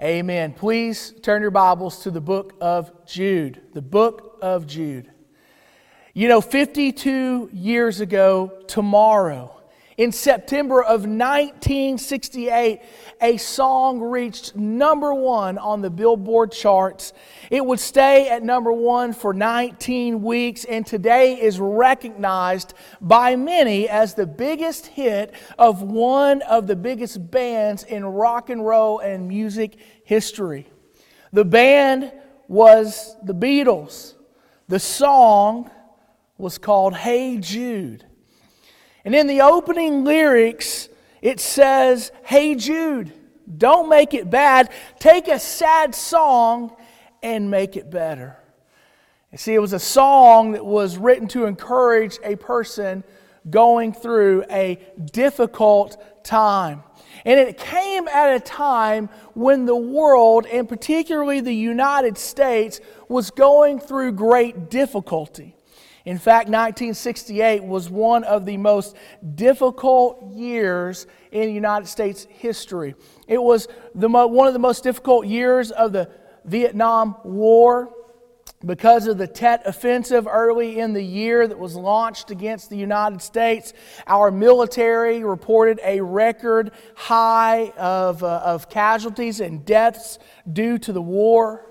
Amen. 0.00 0.52
Please 0.52 1.12
turn 1.22 1.42
your 1.42 1.50
Bibles 1.50 2.04
to 2.04 2.12
the 2.12 2.20
book 2.20 2.54
of 2.60 3.04
Jude. 3.04 3.60
The 3.72 3.82
book 3.82 4.38
of 4.40 4.64
Jude. 4.64 5.10
You 6.14 6.28
know, 6.28 6.40
52 6.40 7.50
years 7.52 8.00
ago 8.00 8.62
tomorrow, 8.68 9.58
in 9.98 10.12
September 10.12 10.80
of 10.80 11.06
1968, 11.06 12.80
a 13.20 13.36
song 13.36 14.00
reached 14.00 14.54
number 14.54 15.12
one 15.12 15.58
on 15.58 15.82
the 15.82 15.90
Billboard 15.90 16.52
charts. 16.52 17.12
It 17.50 17.66
would 17.66 17.80
stay 17.80 18.28
at 18.28 18.44
number 18.44 18.72
one 18.72 19.12
for 19.12 19.34
19 19.34 20.22
weeks, 20.22 20.64
and 20.64 20.86
today 20.86 21.40
is 21.40 21.58
recognized 21.58 22.74
by 23.00 23.34
many 23.34 23.88
as 23.88 24.14
the 24.14 24.24
biggest 24.24 24.86
hit 24.86 25.34
of 25.58 25.82
one 25.82 26.42
of 26.42 26.68
the 26.68 26.76
biggest 26.76 27.32
bands 27.32 27.82
in 27.82 28.04
rock 28.04 28.50
and 28.50 28.64
roll 28.64 29.00
and 29.00 29.26
music 29.26 29.78
history. 30.08 30.66
The 31.34 31.44
band 31.44 32.10
was 32.48 33.14
the 33.22 33.34
Beatles. 33.34 34.14
The 34.66 34.80
song 34.80 35.70
was 36.38 36.56
called 36.56 36.94
Hey 36.94 37.36
Jude. 37.36 38.06
And 39.04 39.14
in 39.14 39.26
the 39.26 39.42
opening 39.42 40.04
lyrics, 40.04 40.88
it 41.20 41.40
says, 41.40 42.10
Hey 42.24 42.54
Jude, 42.54 43.12
don't 43.58 43.90
make 43.90 44.14
it 44.14 44.30
bad. 44.30 44.70
Take 44.98 45.28
a 45.28 45.38
sad 45.38 45.94
song 45.94 46.74
and 47.22 47.50
make 47.50 47.76
it 47.76 47.90
better. 47.90 48.38
You 49.30 49.36
see, 49.36 49.52
it 49.52 49.60
was 49.60 49.74
a 49.74 49.78
song 49.78 50.52
that 50.52 50.64
was 50.64 50.96
written 50.96 51.28
to 51.28 51.44
encourage 51.44 52.18
a 52.24 52.36
person 52.36 53.04
going 53.50 53.92
through 53.92 54.44
a 54.50 54.78
difficult 55.12 55.96
time. 56.24 56.82
And 57.24 57.38
it 57.38 57.58
came 57.58 58.08
at 58.08 58.36
a 58.36 58.40
time 58.40 59.08
when 59.34 59.66
the 59.66 59.76
world, 59.76 60.46
and 60.46 60.68
particularly 60.68 61.40
the 61.40 61.52
United 61.52 62.16
States, 62.16 62.80
was 63.08 63.30
going 63.30 63.80
through 63.80 64.12
great 64.12 64.70
difficulty. 64.70 65.56
In 66.04 66.16
fact, 66.16 66.46
1968 66.46 67.64
was 67.64 67.90
one 67.90 68.24
of 68.24 68.46
the 68.46 68.56
most 68.56 68.96
difficult 69.34 70.32
years 70.32 71.06
in 71.32 71.52
United 71.52 71.86
States 71.86 72.26
history. 72.30 72.94
It 73.26 73.42
was 73.42 73.68
the 73.94 74.08
mo- 74.08 74.26
one 74.26 74.46
of 74.46 74.54
the 74.54 74.58
most 74.58 74.84
difficult 74.84 75.26
years 75.26 75.70
of 75.70 75.92
the 75.92 76.08
Vietnam 76.46 77.16
War 77.24 77.92
because 78.64 79.06
of 79.06 79.18
the 79.18 79.26
Tet 79.26 79.62
Offensive 79.66 80.26
early 80.26 80.80
in 80.80 80.92
the 80.92 81.02
year 81.02 81.46
that 81.46 81.58
was 81.58 81.76
launched 81.76 82.30
against 82.30 82.70
the 82.70 82.76
United 82.76 83.22
States. 83.22 83.72
Our 84.06 84.30
military 84.30 85.22
reported 85.22 85.78
a 85.84 86.00
record 86.00 86.72
high 86.96 87.72
of, 87.76 88.24
uh, 88.24 88.42
of 88.44 88.68
casualties 88.68 89.40
and 89.40 89.64
deaths 89.64 90.18
due 90.52 90.78
to 90.78 90.92
the 90.92 91.02
war. 91.02 91.66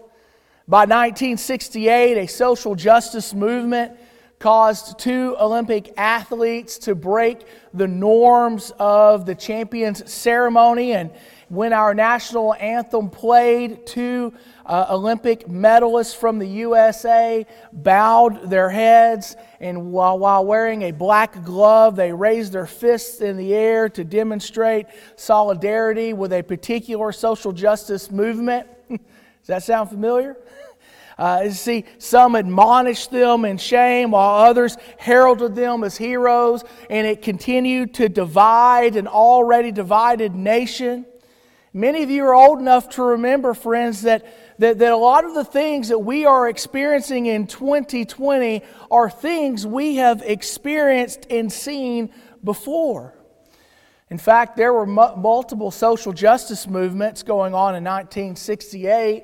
By 0.69 0.81
1968, 0.81 2.17
a 2.17 2.27
social 2.27 2.75
justice 2.75 3.33
movement 3.33 3.97
caused 4.39 4.99
two 4.99 5.35
Olympic 5.39 5.93
athletes 5.97 6.77
to 6.77 6.93
break 6.93 7.47
the 7.73 7.87
norms 7.87 8.71
of 8.77 9.25
the 9.25 9.33
champions 9.33 10.09
ceremony. 10.11 10.93
And 10.93 11.11
when 11.49 11.73
our 11.73 11.93
national 11.93 12.53
anthem 12.55 13.09
played, 13.09 13.87
two 13.87 14.33
uh, 14.67 14.87
Olympic 14.89 15.47
medalists 15.47 16.15
from 16.15 16.39
the 16.39 16.47
USA 16.47 17.45
bowed 17.71 18.49
their 18.49 18.69
heads, 18.69 19.37
and 19.61 19.91
while, 19.91 20.19
while 20.19 20.45
wearing 20.45 20.83
a 20.83 20.91
black 20.91 21.43
glove, 21.43 21.95
they 21.95 22.11
raised 22.11 22.51
their 22.51 22.67
fists 22.67 23.21
in 23.21 23.37
the 23.37 23.55
air 23.55 23.87
to 23.89 24.03
demonstrate 24.03 24.85
solidarity 25.15 26.11
with 26.11 26.33
a 26.33 26.43
particular 26.43 27.13
social 27.13 27.53
justice 27.53 28.11
movement. 28.11 28.67
Does 28.89 28.99
that 29.45 29.63
sound 29.63 29.89
familiar? 29.89 30.37
Uh, 31.19 31.49
see, 31.49 31.83
some 31.97 32.35
admonished 32.35 33.09
them 33.09 33.43
in 33.43 33.57
shame, 33.57 34.11
while 34.11 34.35
others 34.43 34.77
heralded 34.99 35.55
them 35.55 35.83
as 35.83 35.97
heroes, 35.97 36.63
and 36.91 37.07
it 37.07 37.23
continued 37.23 37.91
to 37.95 38.07
divide 38.07 38.95
an 38.95 39.07
already 39.07 39.71
divided 39.71 40.35
nation. 40.35 41.07
Many 41.73 42.03
of 42.03 42.09
you 42.09 42.23
are 42.25 42.35
old 42.35 42.59
enough 42.59 42.89
to 42.89 43.03
remember, 43.03 43.53
friends, 43.53 44.03
that, 44.03 44.25
that, 44.59 44.79
that 44.79 44.91
a 44.91 44.97
lot 44.97 45.25
of 45.25 45.33
the 45.33 45.45
things 45.45 45.89
that 45.89 45.99
we 45.99 46.25
are 46.25 46.49
experiencing 46.49 47.25
in 47.25 47.47
2020 47.47 48.63
are 48.89 49.09
things 49.09 49.65
we 49.65 49.95
have 49.97 50.21
experienced 50.23 51.27
and 51.29 51.51
seen 51.51 52.11
before. 52.43 53.13
In 54.09 54.17
fact, 54.17 54.55
there 54.55 54.71
were 54.73 54.85
multiple 54.85 55.69
social 55.69 56.13
justice 56.13 56.67
movements 56.67 57.23
going 57.23 57.53
on 57.53 57.75
in 57.75 57.83
1968 57.83 59.23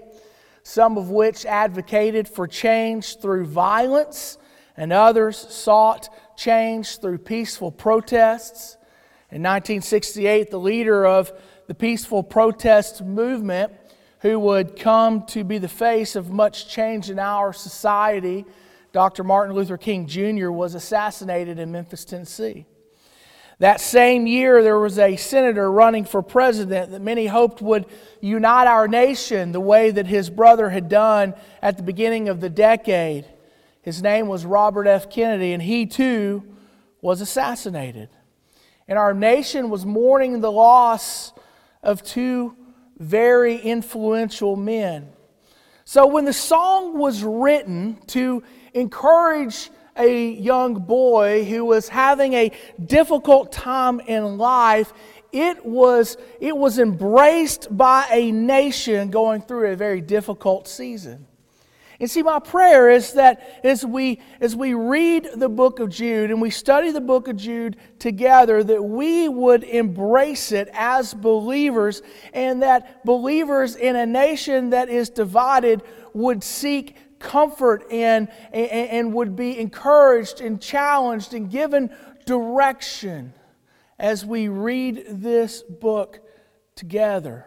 some 0.64 0.98
of 0.98 1.10
which 1.10 1.46
advocated 1.46 2.28
for 2.28 2.48
change 2.48 3.20
through 3.20 3.46
violence, 3.46 4.38
and 4.78 4.92
others 4.92 5.38
sought 5.38 6.10
change 6.38 7.00
through 7.00 7.18
peaceful 7.18 7.72
protests. 7.72 8.78
In 9.30 9.44
1968, 9.44 10.50
the 10.50 10.60
leader 10.60 11.06
of 11.06 11.32
the 11.68 11.76
peaceful 11.76 12.24
protest 12.24 13.04
movement, 13.04 13.74
who 14.24 14.40
would 14.40 14.80
come 14.80 15.26
to 15.26 15.44
be 15.44 15.58
the 15.58 15.68
face 15.68 16.16
of 16.16 16.32
much 16.32 16.70
change 16.70 17.10
in 17.10 17.20
our 17.20 17.52
society, 17.52 18.46
Dr. 18.94 19.22
Martin 19.22 19.54
Luther 19.54 19.78
King 19.78 20.08
Jr., 20.08 20.50
was 20.50 20.76
assassinated 20.76 21.60
in 21.60 21.74
Memphis, 21.74 22.06
Tennessee. 22.06 22.66
That 23.60 23.82
same 23.82 24.26
year, 24.26 24.64
there 24.64 24.80
was 24.80 24.98
a 24.98 25.18
senator 25.18 25.70
running 25.70 26.06
for 26.06 26.22
president 26.22 26.92
that 26.92 27.02
many 27.02 27.28
hoped 27.28 27.62
would 27.62 27.86
unite 28.22 28.66
our 28.66 28.88
nation 28.88 29.52
the 29.52 29.60
way 29.60 29.92
that 29.92 30.08
his 30.08 30.30
brother 30.30 30.70
had 30.70 30.88
done 30.88 31.34
at 31.62 31.76
the 31.76 31.84
beginning 31.84 32.30
of 32.30 32.40
the 32.40 32.50
decade. 32.50 33.26
His 33.82 34.02
name 34.02 34.28
was 34.28 34.46
Robert 34.46 34.88
F. 34.88 35.10
Kennedy, 35.10 35.52
and 35.52 35.62
he 35.62 35.86
too 35.86 36.44
was 37.02 37.20
assassinated. 37.20 38.08
And 38.88 38.98
our 38.98 39.14
nation 39.14 39.70
was 39.70 39.86
mourning 39.86 40.40
the 40.40 40.52
loss 40.52 41.34
of 41.84 42.04
two 42.04 42.56
very 43.04 43.58
influential 43.58 44.56
men. 44.56 45.10
So 45.86 46.08
when 46.08 46.26
the 46.26 46.34
song 46.34 46.98
was 46.98 47.24
written 47.24 47.98
to 48.08 48.44
encourage 48.74 49.70
a 49.96 50.32
young 50.32 50.76
boy 50.76 51.46
who 51.46 51.66
was 51.66 51.88
having 51.90 52.34
a 52.34 52.52
difficult 52.84 53.52
time 53.52 54.00
in 54.00 54.38
life, 54.38 54.94
it 55.32 55.66
was, 55.66 56.18
it 56.40 56.56
was 56.56 56.80
embraced 56.80 57.76
by 57.76 58.08
a 58.12 58.32
nation 58.32 59.10
going 59.10 59.42
through 59.42 59.72
a 59.72 59.76
very 59.76 60.02
difficult 60.02 60.68
season. 60.68 61.28
And 62.00 62.10
see, 62.10 62.24
my 62.24 62.40
prayer 62.40 62.90
is 62.90 63.14
that 63.14 63.62
as 63.64 63.86
we, 63.86 64.20
as 64.42 64.56
we 64.56 64.74
read 64.74 65.30
the 65.36 65.50
book 65.50 65.80
of 65.80 65.90
Jude 65.90 66.32
and 66.32 66.42
we 66.42 66.50
study 66.50 66.92
the 66.92 67.02
book 67.02 67.28
of 67.28 67.38
Jude 67.38 67.78
together, 68.00 68.64
that 68.64 68.84
we 68.84 69.30
would 69.30 69.64
embrace 69.64 70.52
it 70.52 70.70
as 70.74 71.14
believers, 71.14 72.02
and 72.34 72.64
that 72.64 73.06
believers 73.06 73.76
in 73.76 73.96
a 73.96 74.06
nation 74.06 74.72
that 74.72 74.90
is 74.90 75.10
divided 75.10 75.84
would 76.14 76.44
seek 76.44 77.20
comfort 77.20 77.86
and, 77.92 78.28
and, 78.52 78.70
and 78.70 79.14
would 79.14 79.36
be 79.36 79.58
encouraged 79.58 80.42
and 80.42 80.62
challenged 80.62 81.34
and 81.34 81.50
given 81.50 81.90
direction 82.26 83.34
as 84.00 84.26
we 84.26 84.48
read 84.48 85.06
this 85.08 85.62
book 85.62 86.20
together. 86.76 87.46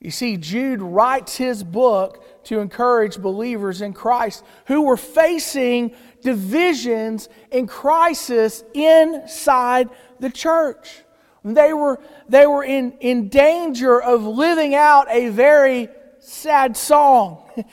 You 0.00 0.10
see, 0.12 0.36
Jude 0.36 0.80
writes 0.80 1.36
his 1.36 1.64
book 1.64 2.37
to 2.48 2.60
encourage 2.60 3.18
believers 3.18 3.82
in 3.82 3.92
Christ 3.92 4.42
who 4.68 4.80
were 4.80 4.96
facing 4.96 5.94
divisions 6.22 7.28
and 7.52 7.68
crisis 7.68 8.64
inside 8.72 9.90
the 10.18 10.30
church. 10.30 11.02
They 11.44 11.74
were, 11.74 12.00
they 12.26 12.46
were 12.46 12.64
in, 12.64 12.92
in 13.00 13.28
danger 13.28 14.00
of 14.00 14.24
living 14.24 14.74
out 14.74 15.08
a 15.10 15.28
very 15.28 15.88
sad 16.20 16.76
song. 16.76 17.44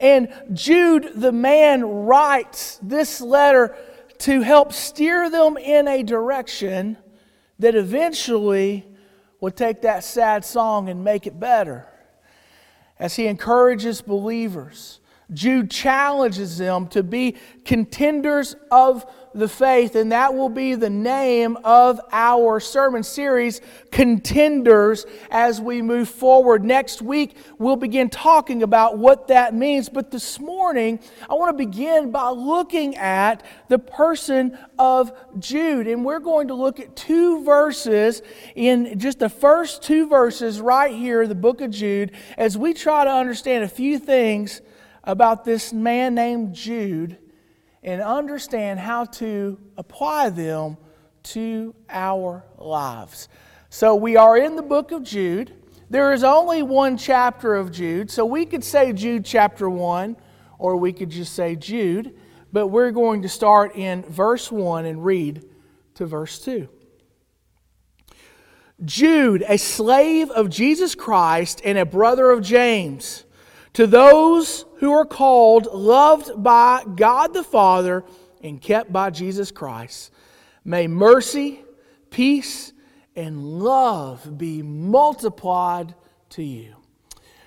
And 0.00 0.28
Jude, 0.52 1.12
the 1.14 1.30
man, 1.30 1.84
writes 1.84 2.80
this 2.82 3.20
letter 3.20 3.76
to 4.18 4.40
help 4.40 4.72
steer 4.72 5.30
them 5.30 5.56
in 5.56 5.86
a 5.86 6.02
direction 6.02 6.96
that 7.60 7.74
eventually 7.74 8.84
would 9.40 9.56
take 9.56 9.82
that 9.82 10.02
sad 10.02 10.44
song 10.44 10.88
and 10.88 11.04
make 11.04 11.26
it 11.26 11.38
better. 11.38 11.86
As 12.98 13.16
he 13.16 13.26
encourages 13.26 14.00
believers 14.00 15.00
Jude 15.32 15.70
challenges 15.70 16.58
them 16.58 16.86
to 16.88 17.02
be 17.02 17.36
contenders 17.64 18.56
of 18.70 19.06
the 19.34 19.48
faith, 19.48 19.96
and 19.96 20.12
that 20.12 20.34
will 20.34 20.48
be 20.48 20.74
the 20.74 20.90
name 20.90 21.58
of 21.64 22.00
our 22.12 22.60
sermon 22.60 23.02
series, 23.02 23.60
Contenders, 23.90 25.06
as 25.30 25.60
we 25.60 25.82
move 25.82 26.08
forward. 26.08 26.64
Next 26.64 27.02
week, 27.02 27.36
we'll 27.58 27.76
begin 27.76 28.10
talking 28.10 28.62
about 28.62 28.96
what 28.98 29.28
that 29.28 29.52
means. 29.52 29.88
But 29.88 30.12
this 30.12 30.38
morning, 30.38 31.00
I 31.28 31.34
want 31.34 31.56
to 31.56 31.66
begin 31.66 32.12
by 32.12 32.28
looking 32.28 32.96
at 32.96 33.44
the 33.68 33.78
person 33.78 34.56
of 34.78 35.12
Jude. 35.40 35.88
And 35.88 36.04
we're 36.04 36.20
going 36.20 36.48
to 36.48 36.54
look 36.54 36.78
at 36.78 36.94
two 36.94 37.42
verses 37.42 38.22
in 38.54 38.98
just 38.98 39.18
the 39.18 39.28
first 39.28 39.82
two 39.82 40.08
verses 40.08 40.60
right 40.60 40.94
here 40.94 41.26
the 41.26 41.34
book 41.34 41.60
of 41.60 41.70
Jude 41.70 42.12
as 42.36 42.56
we 42.56 42.74
try 42.74 43.04
to 43.04 43.10
understand 43.10 43.64
a 43.64 43.68
few 43.68 43.98
things 43.98 44.60
about 45.04 45.44
this 45.44 45.72
man 45.72 46.14
named 46.14 46.54
Jude 46.54 47.18
and 47.82 48.00
understand 48.00 48.80
how 48.80 49.04
to 49.04 49.58
apply 49.76 50.30
them 50.30 50.76
to 51.22 51.74
our 51.88 52.44
lives. 52.58 53.28
So 53.68 53.94
we 53.94 54.16
are 54.16 54.36
in 54.36 54.56
the 54.56 54.62
book 54.62 54.90
of 54.90 55.02
Jude. 55.02 55.52
There 55.90 56.12
is 56.12 56.24
only 56.24 56.62
one 56.62 56.96
chapter 56.96 57.54
of 57.54 57.70
Jude, 57.70 58.10
so 58.10 58.24
we 58.24 58.46
could 58.46 58.64
say 58.64 58.92
Jude 58.92 59.24
chapter 59.24 59.68
1, 59.68 60.16
or 60.58 60.76
we 60.76 60.92
could 60.92 61.10
just 61.10 61.34
say 61.34 61.56
Jude, 61.56 62.16
but 62.52 62.68
we're 62.68 62.90
going 62.90 63.22
to 63.22 63.28
start 63.28 63.76
in 63.76 64.02
verse 64.02 64.50
1 64.50 64.86
and 64.86 65.04
read 65.04 65.44
to 65.94 66.06
verse 66.06 66.38
2. 66.38 66.68
Jude, 68.84 69.44
a 69.46 69.58
slave 69.58 70.30
of 70.30 70.48
Jesus 70.48 70.94
Christ 70.94 71.60
and 71.64 71.78
a 71.78 71.84
brother 71.84 72.30
of 72.30 72.42
James 72.42 73.24
to 73.74 73.86
those 73.86 74.64
who 74.84 74.92
are 74.92 75.06
called, 75.06 75.66
loved 75.72 76.42
by 76.42 76.84
God 76.94 77.32
the 77.32 77.42
Father, 77.42 78.04
and 78.42 78.60
kept 78.60 78.92
by 78.92 79.08
Jesus 79.08 79.50
Christ, 79.50 80.12
may 80.62 80.86
mercy, 80.86 81.64
peace, 82.10 82.72
and 83.16 83.42
love 83.42 84.36
be 84.36 84.62
multiplied 84.62 85.94
to 86.30 86.42
you. 86.42 86.74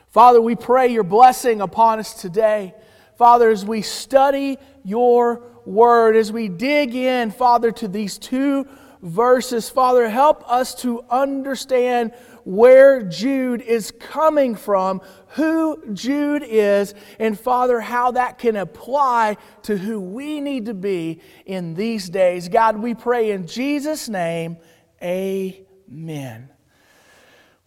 Father, 0.07 0.41
we 0.41 0.55
pray 0.55 0.87
your 0.87 1.03
blessing 1.03 1.61
upon 1.61 1.99
us 1.99 2.19
today. 2.19 2.73
Father, 3.17 3.49
as 3.49 3.63
we 3.63 3.83
study 3.83 4.57
your 4.83 5.43
word, 5.65 6.15
as 6.15 6.31
we 6.31 6.47
dig 6.47 6.95
in, 6.95 7.29
Father, 7.29 7.71
to 7.73 7.87
these 7.87 8.17
two 8.17 8.67
verses, 9.03 9.69
Father, 9.69 10.09
help 10.09 10.43
us 10.49 10.73
to 10.81 11.03
understand 11.09 12.13
where 12.47 13.03
Jude 13.03 13.61
is 13.61 13.91
coming 13.91 14.55
from, 14.55 15.01
who 15.31 15.83
Jude 15.93 16.43
is, 16.47 16.93
and 17.19 17.37
Father, 17.37 17.81
how 17.81 18.11
that 18.11 18.37
can 18.37 18.55
apply 18.55 19.35
to 19.63 19.77
who 19.77 19.99
we 19.99 20.39
need 20.39 20.67
to 20.67 20.73
be 20.73 21.19
in 21.45 21.73
these 21.73 22.09
days. 22.09 22.47
God, 22.47 22.77
we 22.77 22.93
pray 22.95 23.31
in 23.31 23.47
Jesus' 23.47 24.07
name, 24.07 24.55
amen. 25.03 26.49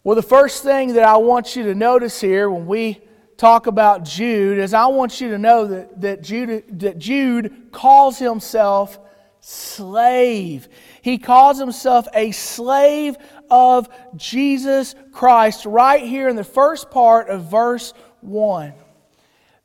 Well, 0.03 0.15
the 0.15 0.23
first 0.23 0.63
thing 0.63 0.93
that 0.93 1.03
I 1.03 1.17
want 1.17 1.55
you 1.55 1.61
to 1.65 1.75
notice 1.75 2.19
here 2.19 2.49
when 2.49 2.65
we 2.65 3.01
talk 3.37 3.67
about 3.67 4.03
Jude 4.03 4.57
is 4.57 4.73
I 4.73 4.87
want 4.87 5.21
you 5.21 5.29
to 5.29 5.37
know 5.37 5.67
that, 5.67 6.01
that, 6.01 6.23
Jude, 6.23 6.79
that 6.79 6.97
Jude 6.97 7.67
calls 7.71 8.17
himself 8.17 8.97
slave. 9.41 10.67
He 11.01 11.17
calls 11.17 11.59
himself 11.59 12.07
a 12.13 12.31
slave 12.31 13.17
of 13.49 13.89
Jesus 14.15 14.95
Christ 15.11 15.65
right 15.65 16.03
here 16.03 16.29
in 16.29 16.35
the 16.35 16.43
first 16.43 16.91
part 16.91 17.29
of 17.29 17.49
verse 17.49 17.93
1. 18.21 18.73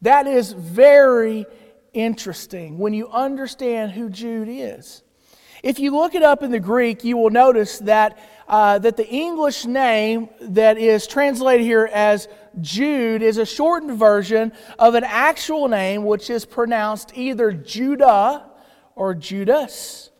That 0.03 0.27
is 0.27 0.53
very 0.53 1.47
interesting 1.93 2.79
when 2.79 2.95
you 2.95 3.09
understand 3.09 3.93
who 3.93 4.09
Jude 4.11 4.49
is. 4.49 5.03
If 5.63 5.79
you 5.79 5.91
look 5.91 6.15
it 6.15 6.23
up 6.23 6.43
in 6.43 6.51
the 6.51 6.61
Greek, 6.61 7.03
you 7.03 7.17
will 7.17 7.31
notice 7.31 7.79
that, 7.81 8.19
uh, 8.47 8.79
that 8.79 8.97
the 8.97 9.09
English 9.09 9.65
name 9.65 10.29
that 10.41 10.79
is 10.79 11.07
translated 11.07 11.67
here 11.67 11.91
as 11.93 12.29
Jude 12.61 13.23
is 13.23 13.39
a 13.39 13.47
shortened 13.47 13.99
version 13.99 14.53
of 14.79 14.95
an 14.95 15.05
actual 15.05 15.69
name 15.69 16.05
which 16.05 16.31
is 16.31 16.45
pronounced 16.45 17.13
either 17.17 17.53
Judah 17.53 18.49
or 18.95 19.15
Judas. 19.15 20.11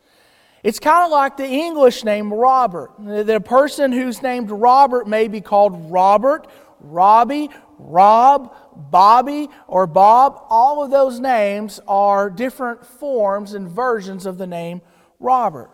It's 0.67 0.81
kind 0.81 1.05
of 1.05 1.13
like 1.13 1.37
the 1.37 1.47
English 1.47 2.03
name 2.03 2.33
Robert. 2.33 2.91
The 2.99 3.41
person 3.41 3.93
who's 3.93 4.21
named 4.21 4.51
Robert 4.51 5.07
may 5.07 5.29
be 5.29 5.41
called 5.41 5.93
Robert, 5.93 6.49
Robbie, 6.81 7.51
Rob, 7.79 8.53
Bobby, 8.75 9.49
or 9.69 9.87
Bob. 9.87 10.45
All 10.51 10.83
of 10.83 10.91
those 10.91 11.21
names 11.21 11.79
are 11.87 12.29
different 12.29 12.85
forms 12.85 13.55
and 13.55 13.69
versions 13.69 14.27
of 14.27 14.39
the 14.39 14.47
name 14.49 14.83
Robert. 15.21 15.71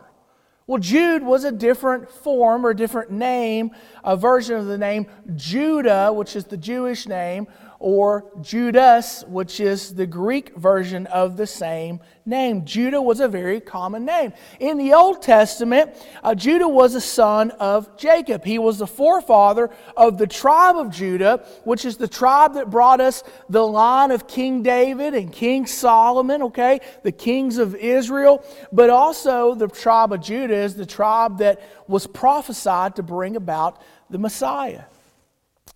Well, 0.66 0.78
Jude 0.78 1.22
was 1.22 1.44
a 1.44 1.52
different 1.52 2.10
form 2.10 2.66
or 2.66 2.74
different 2.74 3.10
name, 3.10 3.70
a 4.04 4.14
version 4.14 4.56
of 4.56 4.66
the 4.66 4.76
name 4.76 5.06
Judah, 5.34 6.12
which 6.12 6.36
is 6.36 6.44
the 6.44 6.58
Jewish 6.58 7.08
name, 7.08 7.46
or 7.82 8.24
Judas, 8.40 9.24
which 9.26 9.58
is 9.58 9.96
the 9.96 10.06
Greek 10.06 10.56
version 10.56 11.08
of 11.08 11.36
the 11.36 11.48
same 11.48 11.98
name. 12.24 12.64
Judah 12.64 13.02
was 13.02 13.18
a 13.18 13.26
very 13.26 13.60
common 13.60 14.04
name. 14.04 14.32
In 14.60 14.78
the 14.78 14.92
Old 14.92 15.20
Testament, 15.20 15.90
uh, 16.22 16.32
Judah 16.32 16.68
was 16.68 16.94
a 16.94 17.00
son 17.00 17.50
of 17.50 17.96
Jacob. 17.96 18.44
He 18.44 18.60
was 18.60 18.78
the 18.78 18.86
forefather 18.86 19.68
of 19.96 20.16
the 20.16 20.28
tribe 20.28 20.76
of 20.76 20.90
Judah, 20.90 21.44
which 21.64 21.84
is 21.84 21.96
the 21.96 22.06
tribe 22.06 22.54
that 22.54 22.70
brought 22.70 23.00
us 23.00 23.24
the 23.48 23.66
line 23.66 24.12
of 24.12 24.28
King 24.28 24.62
David 24.62 25.14
and 25.14 25.32
King 25.32 25.66
Solomon, 25.66 26.40
okay? 26.42 26.78
The 27.02 27.10
kings 27.10 27.58
of 27.58 27.74
Israel. 27.74 28.44
But 28.70 28.90
also, 28.90 29.56
the 29.56 29.66
tribe 29.66 30.12
of 30.12 30.20
Judah 30.20 30.54
is 30.54 30.76
the 30.76 30.86
tribe 30.86 31.38
that 31.38 31.60
was 31.88 32.06
prophesied 32.06 32.94
to 32.94 33.02
bring 33.02 33.34
about 33.34 33.82
the 34.08 34.18
Messiah. 34.18 34.84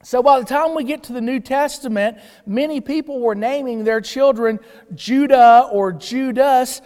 So 0.07 0.23
by 0.23 0.39
the 0.39 0.47
time 0.47 0.77
we 0.77 0.85
get 0.85 1.03
to 1.05 1.13
the 1.13 1.21
New 1.21 1.41
Testament, 1.41 2.19
many 2.47 2.81
people 2.81 3.19
were 3.19 3.35
naming 3.35 3.83
their 3.83 4.01
children 4.01 4.61
Judah 4.95 5.69
or 5.73 5.93
Judas, 5.93 6.81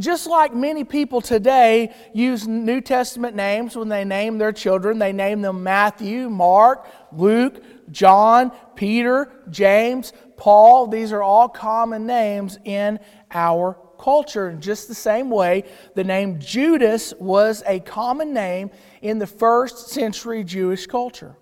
just 0.00 0.26
like 0.26 0.52
many 0.52 0.82
people 0.82 1.20
today 1.20 1.94
use 2.12 2.48
New 2.48 2.80
Testament 2.80 3.36
names 3.36 3.76
when 3.76 3.88
they 3.88 4.04
name 4.04 4.38
their 4.38 4.50
children. 4.50 4.98
They 4.98 5.12
name 5.12 5.40
them 5.40 5.62
Matthew, 5.62 6.28
Mark, 6.28 6.88
Luke, 7.12 7.62
John, 7.92 8.50
Peter, 8.74 9.30
James, 9.50 10.12
Paul. 10.36 10.88
These 10.88 11.12
are 11.12 11.22
all 11.22 11.48
common 11.48 12.06
names 12.06 12.58
in 12.64 12.98
our 13.30 13.78
culture. 14.00 14.50
In 14.50 14.60
just 14.60 14.88
the 14.88 14.96
same 14.96 15.30
way, 15.30 15.62
the 15.94 16.02
name 16.02 16.40
Judas 16.40 17.14
was 17.20 17.62
a 17.68 17.78
common 17.78 18.34
name 18.34 18.72
in 19.00 19.20
the 19.20 19.28
first 19.28 19.90
century 19.90 20.42
Jewish 20.42 20.88
culture. 20.88 21.36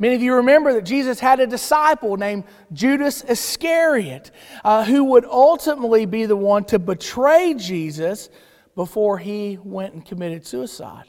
Many 0.00 0.14
of 0.14 0.22
you 0.22 0.36
remember 0.36 0.72
that 0.72 0.84
Jesus 0.84 1.20
had 1.20 1.40
a 1.40 1.46
disciple 1.46 2.16
named 2.16 2.44
Judas 2.72 3.22
Iscariot 3.22 4.30
uh, 4.64 4.82
who 4.82 5.04
would 5.04 5.26
ultimately 5.26 6.06
be 6.06 6.24
the 6.24 6.36
one 6.36 6.64
to 6.64 6.78
betray 6.78 7.52
Jesus 7.52 8.30
before 8.74 9.18
he 9.18 9.58
went 9.62 9.92
and 9.92 10.04
committed 10.04 10.46
suicide. 10.46 11.04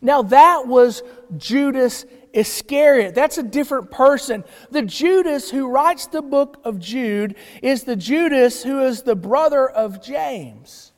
Now, 0.00 0.22
that 0.22 0.66
was 0.66 1.02
Judas 1.36 2.06
Iscariot. 2.32 3.14
That's 3.14 3.36
a 3.36 3.42
different 3.42 3.90
person. 3.90 4.44
The 4.70 4.82
Judas 4.82 5.50
who 5.50 5.68
writes 5.68 6.06
the 6.06 6.22
book 6.22 6.62
of 6.64 6.78
Jude 6.78 7.36
is 7.62 7.84
the 7.84 7.96
Judas 7.96 8.62
who 8.62 8.80
is 8.80 9.02
the 9.02 9.16
brother 9.16 9.68
of 9.68 10.02
James, 10.02 10.92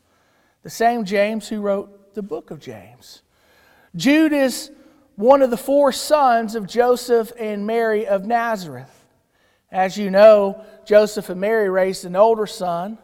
the 0.62 0.71
same 0.71 1.05
James 1.05 1.49
who 1.49 1.61
wrote 1.61 2.14
the 2.14 2.23
book 2.23 2.52
of 2.52 2.61
James. 2.61 3.23
Jude 3.97 4.33
is 4.33 4.71
one 5.16 5.42
of 5.42 5.50
the 5.50 5.57
four 5.57 5.92
sons 5.92 6.54
of 6.54 6.66
Joseph 6.66 7.33
and 7.38 7.66
Mary 7.66 8.07
of 8.07 8.25
Nazareth. 8.25 9.07
As 9.71 9.97
you 9.97 10.11
know, 10.11 10.64
Joseph 10.85 11.28
and 11.31 11.40
Mary 11.40 11.69
raised 11.69 12.04
an 12.04 12.16
older 12.16 12.47
son, 12.47 12.99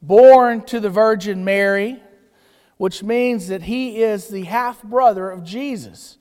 born 0.00 0.62
to 0.66 0.80
the 0.80 0.90
Virgin 0.90 1.44
Mary, 1.44 2.02
which 2.76 3.02
means 3.02 3.48
that 3.48 3.62
he 3.62 4.02
is 4.02 4.28
the 4.28 4.44
half 4.44 4.82
brother 4.82 5.30
of 5.30 5.44
Jesus, 5.44 6.18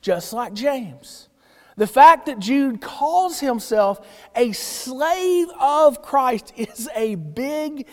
just 0.00 0.32
like 0.32 0.54
James. 0.54 1.28
The 1.76 1.86
fact 1.86 2.26
that 2.26 2.38
Jude 2.38 2.80
calls 2.80 3.40
himself 3.40 4.06
a 4.36 4.52
slave 4.52 5.48
of 5.58 6.02
Christ 6.02 6.52
is 6.56 6.88
a 6.94 7.14
big, 7.14 7.86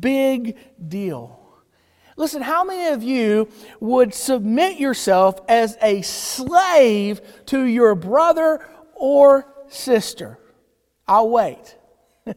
big 0.00 0.56
deal. 0.88 1.39
Listen, 2.20 2.42
how 2.42 2.64
many 2.64 2.92
of 2.92 3.02
you 3.02 3.48
would 3.80 4.12
submit 4.12 4.78
yourself 4.78 5.40
as 5.48 5.78
a 5.80 6.02
slave 6.02 7.22
to 7.46 7.64
your 7.64 7.94
brother 7.94 8.60
or 8.94 9.50
sister? 9.70 10.38
I'll 11.08 11.30
wait. 11.30 11.78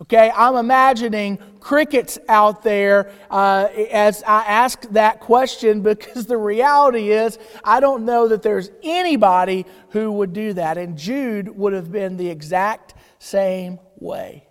okay, 0.00 0.32
I'm 0.34 0.56
imagining 0.56 1.36
crickets 1.60 2.18
out 2.30 2.62
there 2.62 3.12
uh, 3.30 3.68
as 3.90 4.22
I 4.22 4.42
ask 4.44 4.88
that 4.92 5.20
question 5.20 5.82
because 5.82 6.24
the 6.24 6.38
reality 6.38 7.10
is 7.10 7.38
I 7.62 7.80
don't 7.80 8.06
know 8.06 8.26
that 8.28 8.40
there's 8.40 8.70
anybody 8.82 9.66
who 9.90 10.12
would 10.12 10.32
do 10.32 10.54
that. 10.54 10.78
And 10.78 10.96
Jude 10.96 11.54
would 11.58 11.74
have 11.74 11.92
been 11.92 12.16
the 12.16 12.30
exact 12.30 12.94
same 13.18 13.80
way. 13.98 14.46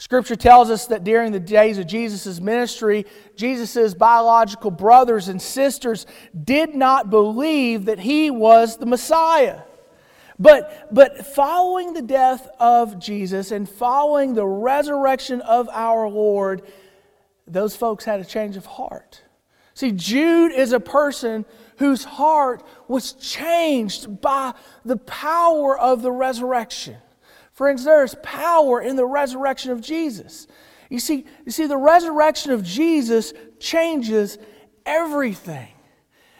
Scripture 0.00 0.34
tells 0.34 0.70
us 0.70 0.86
that 0.86 1.04
during 1.04 1.30
the 1.30 1.38
days 1.38 1.76
of 1.76 1.86
Jesus' 1.86 2.40
ministry, 2.40 3.04
Jesus' 3.36 3.92
biological 3.92 4.70
brothers 4.70 5.28
and 5.28 5.42
sisters 5.42 6.06
did 6.42 6.74
not 6.74 7.10
believe 7.10 7.84
that 7.84 7.98
he 7.98 8.30
was 8.30 8.78
the 8.78 8.86
Messiah. 8.86 9.60
But, 10.38 10.88
but 10.90 11.26
following 11.26 11.92
the 11.92 12.00
death 12.00 12.48
of 12.58 12.98
Jesus 12.98 13.50
and 13.50 13.68
following 13.68 14.32
the 14.32 14.46
resurrection 14.46 15.42
of 15.42 15.68
our 15.68 16.08
Lord, 16.08 16.62
those 17.46 17.76
folks 17.76 18.06
had 18.06 18.20
a 18.20 18.24
change 18.24 18.56
of 18.56 18.64
heart. 18.64 19.20
See, 19.74 19.92
Jude 19.92 20.52
is 20.52 20.72
a 20.72 20.80
person 20.80 21.44
whose 21.76 22.04
heart 22.04 22.62
was 22.88 23.12
changed 23.12 24.22
by 24.22 24.54
the 24.82 24.96
power 24.96 25.78
of 25.78 26.00
the 26.00 26.10
resurrection. 26.10 26.96
Friends, 27.60 27.84
there 27.84 28.02
is 28.02 28.16
power 28.22 28.80
in 28.80 28.96
the 28.96 29.04
resurrection 29.04 29.70
of 29.70 29.82
Jesus. 29.82 30.46
You 30.88 30.98
see, 30.98 31.26
you 31.44 31.52
see, 31.52 31.66
the 31.66 31.76
resurrection 31.76 32.52
of 32.52 32.64
Jesus 32.64 33.34
changes 33.58 34.38
everything. 34.86 35.68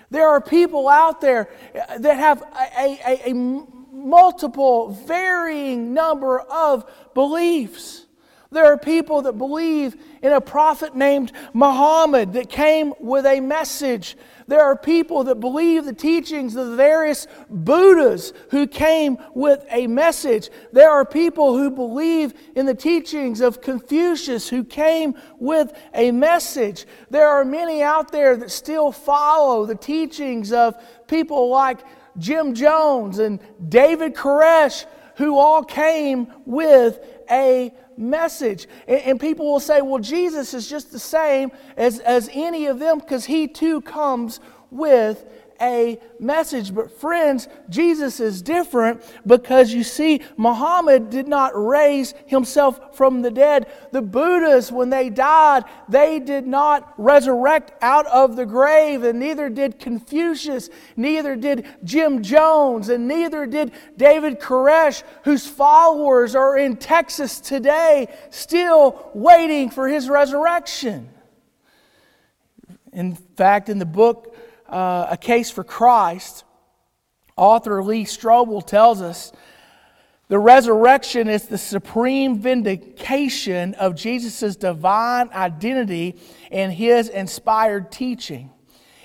There 0.09 0.27
are 0.27 0.41
people 0.41 0.89
out 0.89 1.21
there 1.21 1.51
uh, 1.75 1.99
that 1.99 2.17
have 2.17 2.41
a, 2.41 2.99
a, 3.07 3.33
a 3.33 3.35
multiple, 3.35 4.93
varying 5.07 5.93
number 5.93 6.41
of 6.41 6.91
beliefs. 7.13 8.07
There 8.51 8.65
are 8.65 8.79
people 8.79 9.21
that 9.23 9.35
believe 9.35 10.03
in 10.23 10.33
a 10.33 10.41
prophet 10.41 10.97
named 10.97 11.33
Muhammad 11.53 12.33
that 12.33 12.49
came 12.49 12.95
with 12.99 13.27
a 13.27 13.41
message 13.41 14.17
there 14.51 14.65
are 14.65 14.77
people 14.77 15.23
that 15.25 15.37
believe 15.37 15.85
the 15.85 15.93
teachings 15.93 16.57
of 16.57 16.71
the 16.71 16.77
various 16.77 17.29
Buddhas 17.49 18.33
who 18.51 18.67
came 18.67 19.17
with 19.33 19.65
a 19.71 19.87
message. 19.87 20.51
There 20.73 20.91
are 20.91 21.05
people 21.05 21.57
who 21.57 21.71
believe 21.71 22.35
in 22.57 22.67
the 22.67 22.75
teachings 22.75 23.41
of 23.41 23.61
Confucius 23.61 24.49
who 24.49 24.65
came 24.65 25.15
with 25.39 25.73
a 25.95 26.11
message. 26.11 26.85
There 27.11 27.29
are 27.29 27.45
many 27.45 27.81
out 27.81 28.11
there 28.11 28.37
that 28.39 28.51
still 28.51 28.91
follow 28.91 29.67
the 29.67 29.77
teachings 29.77 30.53
of 30.53 30.75
people 31.07 31.49
like 31.49 31.79
Jim 32.19 32.53
Jones 32.53 33.21
and 33.21 33.39
David 33.69 34.17
Koresh 34.17 34.85
who 35.15 35.37
all 35.37 35.63
came 35.63 36.27
with 36.45 36.99
a 37.31 37.73
message. 38.01 38.67
And, 38.89 39.01
and, 39.03 39.21
people 39.21 39.51
will 39.53 39.61
say, 39.61 39.81
well, 39.81 40.01
Jesus 40.01 40.55
is 40.55 40.69
just 40.69 40.91
the 40.91 40.99
same 40.99 41.53
as, 41.77 42.01
as 42.01 42.29
any 42.33 42.67
of 42.67 42.79
them 42.79 42.99
because 42.99 43.27
he 43.27 43.47
too 43.47 43.81
comes 43.83 44.41
with 44.71 45.25
a 45.61 45.99
message. 46.19 46.75
But, 46.75 46.91
friends, 46.91 47.49
Jesus 47.69 48.21
is 48.21 48.43
different 48.43 49.03
because 49.27 49.73
you 49.73 49.85
see, 49.85 50.23
Muhammad 50.37 51.11
did 51.11 51.29
not 51.29 51.53
raise 51.55 52.15
himself 52.27 52.97
from 52.97 53.23
the 53.23 53.31
dead. 53.31 53.67
The 53.93 54.03
Buddhists, 54.03 54.73
when 54.73 54.91
they 54.91 55.11
died, 55.11 55.65
they 55.89 56.19
did 56.19 56.47
not 56.47 56.95
resurrect 56.97 57.73
out 57.83 58.07
of 58.07 58.37
the 58.37 58.47
grave, 58.47 59.03
and 59.03 59.19
neither 59.19 59.49
did 59.49 59.79
Confucius, 59.79 60.71
neither 60.97 61.37
did 61.37 61.67
Jim 61.85 62.23
Jones, 62.23 62.89
and 62.89 63.07
neither 63.07 63.47
did 63.47 63.73
David 63.97 64.41
Koresh, 64.41 65.03
whose 65.25 65.47
followers 65.47 66.35
are 66.35 66.57
in 66.57 66.77
Texas 66.77 67.41
today, 67.41 68.09
still 68.31 69.11
waiting 69.15 69.71
for 69.71 69.89
his 69.89 70.09
resurrection. 70.09 71.09
In 72.93 73.15
fact, 73.15 73.69
in 73.69 73.79
the 73.79 73.87
book, 73.87 74.35
uh, 74.71 75.09
A 75.11 75.17
Case 75.17 75.51
for 75.51 75.65
Christ, 75.65 76.45
author 77.37 77.83
Lee 77.83 78.05
Strobel 78.05 78.67
tells 78.67 79.03
us 79.03 79.33
the 80.29 80.39
resurrection 80.39 81.29
is 81.29 81.49
the 81.49 81.59
supreme 81.59 82.39
vindication 82.39 83.75
of 83.75 83.97
Jesus' 83.97 84.55
divine 84.55 85.29
identity 85.33 86.21
and 86.53 86.73
his 86.73 87.09
inspired 87.09 87.91
teaching. 87.91 88.51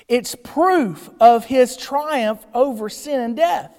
It's 0.07 0.35
proof 0.35 1.09
of 1.19 1.45
his 1.45 1.77
triumph 1.77 2.45
over 2.53 2.89
sin 2.89 3.19
and 3.21 3.35
death. 3.35 3.75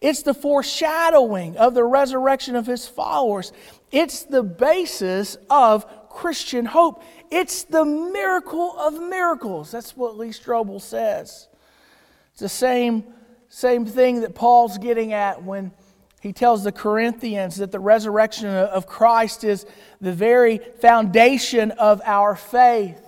It's 0.00 0.22
the 0.22 0.34
foreshadowing 0.34 1.56
of 1.56 1.74
the 1.74 1.84
resurrection 1.84 2.56
of 2.56 2.66
his 2.66 2.88
followers. 2.88 3.52
It's 3.92 4.24
the 4.24 4.42
basis 4.42 5.36
of 5.48 5.86
Christian 6.08 6.64
hope. 6.64 7.04
It's 7.32 7.64
the 7.64 7.86
miracle 7.86 8.78
of 8.78 9.00
miracles. 9.00 9.70
That's 9.70 9.96
what 9.96 10.18
Lee 10.18 10.28
Strobel 10.28 10.82
says. 10.82 11.48
It's 12.32 12.40
the 12.40 12.48
same, 12.48 13.04
same 13.48 13.86
thing 13.86 14.20
that 14.20 14.34
Paul's 14.34 14.76
getting 14.76 15.14
at 15.14 15.42
when 15.42 15.72
he 16.20 16.34
tells 16.34 16.62
the 16.62 16.72
Corinthians 16.72 17.56
that 17.56 17.72
the 17.72 17.80
resurrection 17.80 18.50
of 18.50 18.86
Christ 18.86 19.44
is 19.44 19.64
the 19.98 20.12
very 20.12 20.58
foundation 20.58 21.70
of 21.70 22.02
our 22.04 22.36
faith. 22.36 23.00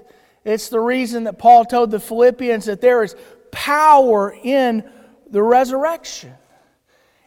It's 0.42 0.70
the 0.70 0.80
reason 0.80 1.24
that 1.24 1.38
Paul 1.38 1.66
told 1.66 1.90
the 1.90 2.00
Philippians 2.00 2.64
that 2.64 2.80
there 2.80 3.02
is 3.02 3.14
power 3.50 4.34
in 4.42 4.90
the 5.30 5.42
resurrection. 5.42 6.32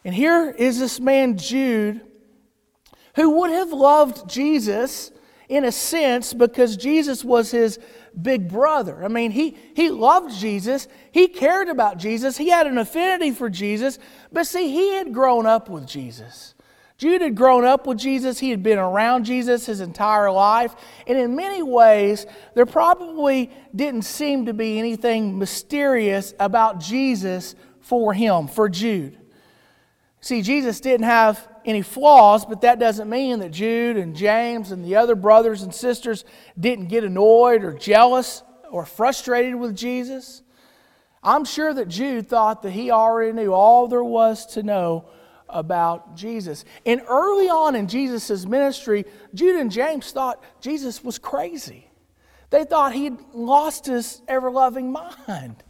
And 0.04 0.16
here 0.16 0.50
is 0.50 0.80
this 0.80 1.00
man, 1.00 1.38
Jude, 1.38 2.02
who 3.14 3.30
would 3.40 3.52
have 3.52 3.72
loved 3.72 4.28
Jesus 4.28 5.12
in 5.50 5.64
a 5.64 5.72
sense 5.72 6.34
because 6.34 6.76
Jesus 6.78 7.24
was 7.24 7.52
his 7.52 7.80
big 8.20 8.50
brother. 8.50 9.04
I 9.04 9.08
mean, 9.08 9.32
he, 9.32 9.58
he 9.76 9.90
loved 9.90 10.34
Jesus, 10.36 10.88
he 11.12 11.28
cared 11.28 11.70
about 11.70 11.98
Jesus, 11.98 12.38
he 12.38 12.50
had 12.50 12.68
an 12.68 12.78
affinity 12.78 13.32
for 13.32 13.50
Jesus, 13.50 14.00
but 14.32 14.48
see, 14.48 14.70
he 14.70 14.94
had 14.94 15.14
grown 15.14 15.46
up 15.46 15.70
with 15.70 15.88
Jesus. 15.88 16.54
Jude 16.98 17.22
had 17.22 17.36
grown 17.36 17.64
up 17.64 17.86
with 17.86 18.00
Jesus. 18.00 18.40
He 18.40 18.50
had 18.50 18.64
been 18.64 18.80
around 18.80 19.26
Jesus 19.26 19.68
his 19.68 19.82
entire 19.82 20.32
life. 20.32 20.76
And 21.06 21.18
in 21.18 21.36
many 21.36 21.62
ways, 21.62 22.26
there 22.56 22.66
probably 22.66 23.52
didn't 23.76 24.02
seem 24.02 24.48
to 24.48 24.54
be 24.54 24.80
anything 24.80 25.38
mysterious 25.38 26.34
about 26.40 26.80
Jesus 26.80 27.54
for 27.82 28.14
him, 28.14 28.48
for 28.48 28.68
Jude. 28.68 29.17
See, 30.20 30.42
Jesus 30.42 30.80
didn't 30.80 31.06
have 31.06 31.48
any 31.64 31.82
flaws, 31.82 32.46
but 32.46 32.62
that 32.62 32.80
doesn't 32.80 33.10
mean 33.10 33.40
that 33.40 33.52
Jude 33.52 33.98
and 33.98 34.16
James 34.16 34.72
and 34.72 34.84
the 34.84 34.96
other 34.96 35.16
brothers 35.16 35.62
and 35.62 35.74
sisters 35.74 36.26
didn't 36.60 36.88
get 36.88 37.04
annoyed 37.04 37.64
or 37.64 37.74
jealous 37.74 38.44
or 38.72 38.86
frustrated 38.86 39.56
with 39.56 39.76
Jesus. 39.76 40.42
I'm 41.24 41.46
sure 41.46 41.74
that 41.74 41.88
Jude 41.88 42.28
thought 42.28 42.62
that 42.64 42.72
he 42.72 42.92
already 42.92 43.34
knew 43.34 43.54
all 43.54 43.88
there 43.88 44.04
was 44.04 44.46
to 44.54 44.64
know 44.64 45.10
about 45.50 46.16
Jesus. 46.16 46.66
And 46.86 47.02
early 47.08 47.50
on 47.50 47.76
in 47.76 47.88
Jesus' 47.88 48.46
ministry, 48.46 49.06
Jude 49.34 49.60
and 49.60 49.72
James 49.72 50.12
thought 50.12 50.44
Jesus 50.62 51.04
was 51.04 51.20
crazy. 51.20 51.90
They 52.50 52.64
thought 52.64 52.94
he'd 52.94 53.18
lost 53.34 53.86
his 53.86 54.22
ever 54.28 54.50
loving 54.50 54.92
mind. 54.92 55.64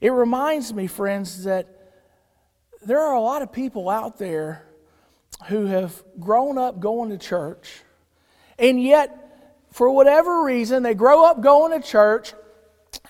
It 0.00 0.10
reminds 0.10 0.72
me, 0.72 0.86
friends, 0.86 1.44
that 1.44 1.79
there 2.82 3.00
are 3.00 3.14
a 3.14 3.20
lot 3.20 3.42
of 3.42 3.52
people 3.52 3.88
out 3.88 4.18
there 4.18 4.66
who 5.48 5.66
have 5.66 6.02
grown 6.18 6.58
up 6.58 6.80
going 6.80 7.10
to 7.10 7.18
church, 7.18 7.82
and 8.58 8.82
yet, 8.82 9.16
for 9.70 9.90
whatever 9.90 10.42
reason, 10.44 10.82
they 10.82 10.94
grow 10.94 11.24
up 11.24 11.40
going 11.40 11.80
to 11.80 11.86
church, 11.86 12.34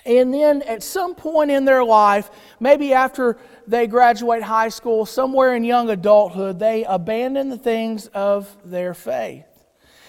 and 0.04 0.32
then 0.32 0.62
at 0.62 0.82
some 0.82 1.14
point 1.14 1.50
in 1.50 1.64
their 1.64 1.84
life, 1.84 2.30
maybe 2.58 2.92
after 2.92 3.36
they 3.66 3.86
graduate 3.86 4.42
high 4.42 4.68
school, 4.68 5.06
somewhere 5.06 5.54
in 5.54 5.64
young 5.64 5.88
adulthood, 5.90 6.58
they 6.58 6.84
abandon 6.84 7.48
the 7.48 7.58
things 7.58 8.06
of 8.08 8.56
their 8.64 8.94
faith. 8.94 9.44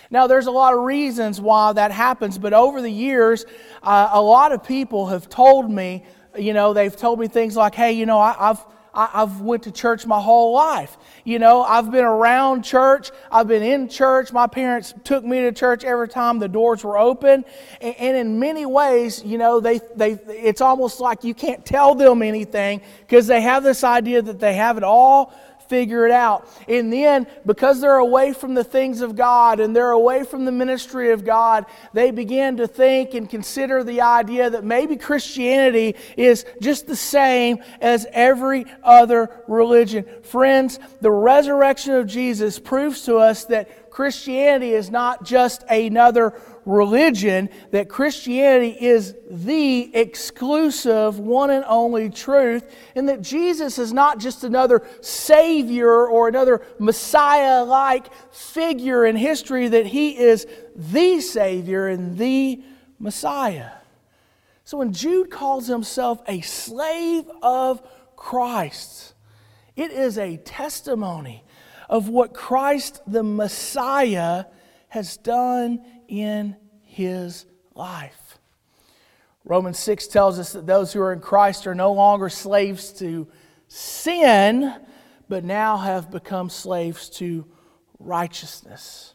Now, 0.10 0.28
there's 0.28 0.48
a 0.48 0.52
lot 0.52 0.74
of 0.74 0.82
reasons 0.82 1.40
why 1.40 1.72
that 1.74 1.92
happens, 1.92 2.38
but 2.38 2.54
over 2.54 2.82
the 2.82 2.92
years, 2.92 3.46
uh, 3.82 4.10
a 4.12 4.22
lot 4.22 4.52
of 4.52 4.64
people 4.64 5.08
have 5.08 5.30
told 5.30 5.72
me, 5.72 6.04
you 6.38 6.54
know, 6.54 6.74
they've 6.74 6.96
told 6.96 7.20
me 7.20 7.28
things 7.28 7.56
like, 7.56 7.76
hey, 7.76 7.94
you 7.94 8.06
know, 8.06 8.20
I, 8.20 8.36
I've 8.50 8.66
I, 8.94 9.22
have 9.22 9.42
went 9.42 9.64
to 9.64 9.72
church 9.72 10.06
my 10.06 10.20
whole 10.20 10.54
life. 10.54 10.98
You 11.24 11.40
know, 11.40 11.64
I've 11.64 11.92
been 11.92 12.04
around 12.04 12.64
church. 12.64 13.12
I've 13.32 13.48
been 13.48 13.64
in 13.64 13.88
church. 13.88 14.34
My 14.34 14.48
parents 14.48 14.94
took 15.04 15.24
me 15.24 15.42
to 15.42 15.52
church 15.52 15.84
every 15.84 16.10
time 16.10 16.40
the 16.40 16.50
doors 16.50 16.84
were 16.84 16.98
open. 16.98 17.46
And, 17.80 17.96
and 17.98 18.18
in 18.18 18.40
many 18.40 18.66
ways, 18.66 19.24
you 19.24 19.38
know, 19.38 19.60
they, 19.60 19.80
they, 19.96 20.12
it's 20.28 20.62
almost 20.62 21.00
like 21.00 21.24
you 21.24 21.34
can't 21.34 21.66
tell 21.66 21.96
them 21.96 22.22
anything 22.22 22.82
because 23.02 23.28
they 23.28 23.42
have 23.42 23.64
this 23.64 23.84
idea 23.84 24.22
that 24.22 24.40
they 24.40 24.56
have 24.56 24.78
it 24.78 24.84
all 24.84 25.34
figure 25.72 26.06
it 26.06 26.12
out. 26.12 26.50
And 26.68 26.92
then, 26.92 27.28
because 27.46 27.80
they're 27.80 27.96
away 27.96 28.34
from 28.34 28.56
the 28.56 28.64
things 28.64 29.00
of 29.00 29.16
God 29.16 29.62
and 29.62 29.74
they're 29.74 29.92
away 29.92 30.26
from 30.26 30.44
the 30.44 30.52
ministry 30.52 31.12
of 31.12 31.24
God, 31.24 31.66
they 31.94 32.12
begin 32.12 32.58
to 32.58 32.68
think 32.68 33.14
and 33.14 33.30
consider 33.30 33.82
the 33.82 34.02
idea 34.02 34.50
that 34.50 34.66
maybe 34.66 34.98
Christianity 34.98 35.96
is 36.18 36.46
just 36.60 36.88
the 36.88 36.96
same 36.98 37.60
as 37.80 38.06
every 38.12 38.66
other 38.84 39.30
religion. 39.48 40.06
Friends, 40.24 40.78
the 41.00 41.10
resurrection 41.10 41.96
of 41.96 42.06
Jesus 42.06 42.60
proves 42.60 43.06
to 43.06 43.16
us 43.16 43.46
that 43.46 43.70
Christianity 43.92 44.72
is 44.72 44.90
not 44.90 45.24
just 45.24 45.64
another 45.70 46.34
religion, 46.66 47.50
that 47.72 47.90
Christianity 47.90 48.78
is 48.80 49.16
the 49.30 49.94
exclusive, 49.96 51.20
one 51.20 51.50
and 51.50 51.66
only 51.68 52.10
truth, 52.10 52.64
and 52.96 53.10
that 53.10 53.22
Jesus 53.22 53.78
is 53.78 53.92
not 53.92 54.18
just 54.18 54.44
another 54.44 54.88
Savior 55.02 56.08
or 56.08 56.30
another 56.30 56.66
Messiah 56.80 57.64
like 57.64 58.14
figure 58.34 59.06
in 59.06 59.18
history, 59.18 59.68
that 59.68 59.88
He 59.88 60.18
is 60.18 60.48
the 60.76 61.20
Savior 61.20 61.88
and 61.88 62.18
the 62.18 62.64
Messiah. 62.98 63.72
So 64.64 64.78
when 64.78 64.94
Jude 64.94 65.30
calls 65.30 65.68
himself 65.68 66.22
a 66.28 66.40
slave 66.42 67.30
of 67.42 67.82
Christ, 68.16 69.16
it 69.76 69.92
is 69.92 70.18
a 70.18 70.38
testimony 70.38 71.44
of 71.92 72.08
what 72.08 72.34
Christ 72.34 73.02
the 73.06 73.22
Messiah 73.22 74.46
has 74.88 75.18
done 75.18 75.86
in 76.08 76.56
his 76.84 77.46
life. 77.76 78.40
Romans 79.44 79.78
6 79.80 80.08
tells 80.08 80.40
us 80.40 80.54
that 80.54 80.66
those 80.66 80.94
who 80.94 81.02
are 81.02 81.12
in 81.12 81.20
Christ 81.20 81.68
are 81.68 81.76
no 81.76 81.92
longer 81.92 82.30
slaves 82.30 82.94
to 82.94 83.28
sin, 83.68 84.74
but 85.28 85.44
now 85.44 85.78
have 85.78 86.10
become 86.10 86.50
slaves 86.50 87.10
to 87.10 87.46
righteousness. 88.00 89.14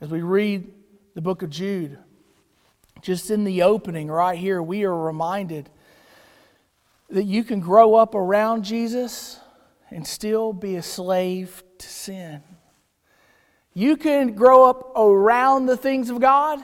As 0.00 0.10
we 0.10 0.20
read 0.20 0.72
the 1.14 1.20
book 1.20 1.42
of 1.42 1.50
Jude, 1.50 1.96
just 3.02 3.30
in 3.30 3.44
the 3.44 3.62
opening 3.62 4.08
right 4.08 4.38
here, 4.38 4.60
we 4.60 4.82
are 4.82 4.96
reminded 4.96 5.70
that 7.08 7.24
you 7.24 7.44
can 7.44 7.60
grow 7.60 7.94
up 7.94 8.14
around 8.16 8.64
Jesus 8.64 9.38
and 9.90 10.06
still 10.06 10.52
be 10.52 10.76
a 10.76 10.82
slave 10.82 11.62
to 11.78 11.88
sin. 11.88 12.42
You 13.72 13.96
can 13.96 14.34
grow 14.34 14.68
up 14.68 14.96
around 14.96 15.66
the 15.66 15.76
things 15.76 16.10
of 16.10 16.20
God, 16.20 16.62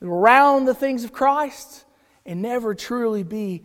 around 0.00 0.64
the 0.64 0.74
things 0.74 1.04
of 1.04 1.12
Christ, 1.12 1.84
and 2.24 2.42
never 2.42 2.74
truly 2.74 3.22
be 3.22 3.64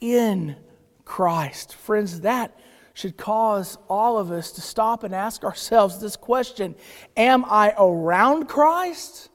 in 0.00 0.56
Christ. 1.04 1.74
Friends, 1.74 2.20
that 2.20 2.58
should 2.94 3.16
cause 3.16 3.78
all 3.88 4.18
of 4.18 4.32
us 4.32 4.50
to 4.52 4.60
stop 4.60 5.04
and 5.04 5.14
ask 5.14 5.44
ourselves 5.44 6.00
this 6.00 6.16
question 6.16 6.74
Am 7.16 7.44
I 7.44 7.72
around 7.78 8.48
Christ 8.48 9.30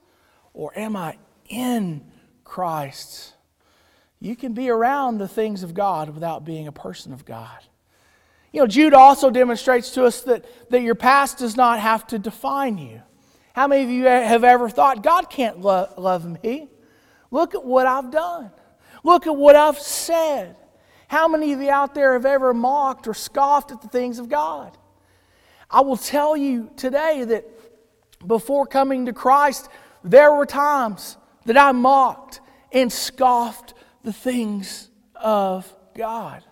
or 0.54 0.78
am 0.78 0.96
I 0.96 1.18
in 1.50 2.04
Christ? 2.44 3.34
You 4.20 4.36
can 4.36 4.54
be 4.54 4.70
around 4.70 5.18
the 5.18 5.28
things 5.28 5.64
of 5.64 5.74
God 5.74 6.10
without 6.10 6.46
being 6.46 6.68
a 6.68 6.72
person 6.72 7.14
of 7.14 7.26
God. 7.26 7.60
You 8.54 8.62
know, 8.62 8.68
Jude 8.68 8.94
also 8.94 9.32
demonstrates 9.32 9.90
to 9.92 10.06
us 10.06 10.22
that, 10.22 10.46
that 10.70 10.82
your 10.82 10.96
past 10.96 11.40
does 11.40 11.58
not 11.58 11.80
have 11.80 12.06
to 12.08 12.20
define 12.20 12.78
you. 12.78 13.02
How 13.54 13.68
many 13.68 13.84
of 13.84 13.90
you 13.90 14.06
have 14.06 14.44
ever 14.44 14.70
thought, 14.70 15.04
God 15.04 15.30
can't 15.30 15.60
lo- 15.60 15.92
love 15.98 16.26
me? 16.44 16.70
Look 17.32 17.56
at 17.56 17.66
what 17.66 17.88
I've 17.88 18.12
done. 18.12 18.52
Look 19.04 19.26
at 19.26 19.36
what 19.36 19.56
I've 19.56 19.80
said. 19.80 20.56
How 21.08 21.28
many 21.28 21.52
of 21.54 21.62
you 21.62 21.70
out 21.70 21.96
there 21.96 22.14
have 22.14 22.26
ever 22.26 22.54
mocked 22.54 23.08
or 23.08 23.16
scoffed 23.16 23.72
at 23.72 23.82
the 23.82 23.88
things 23.88 24.20
of 24.20 24.30
God? 24.30 24.78
I 25.70 25.82
will 25.82 25.98
tell 25.98 26.38
you 26.38 26.70
today 26.78 27.24
that 27.24 27.48
before 28.26 28.68
coming 28.68 29.08
to 29.08 29.14
Christ, 29.14 29.68
there 30.04 30.32
were 30.32 30.46
times 30.46 31.18
that 31.46 31.58
I 31.58 31.72
mocked 31.72 32.40
and 32.72 32.94
scoffed 32.94 33.74
the 34.04 34.14
things 34.14 34.90
of 35.16 35.72
God. 35.96 36.44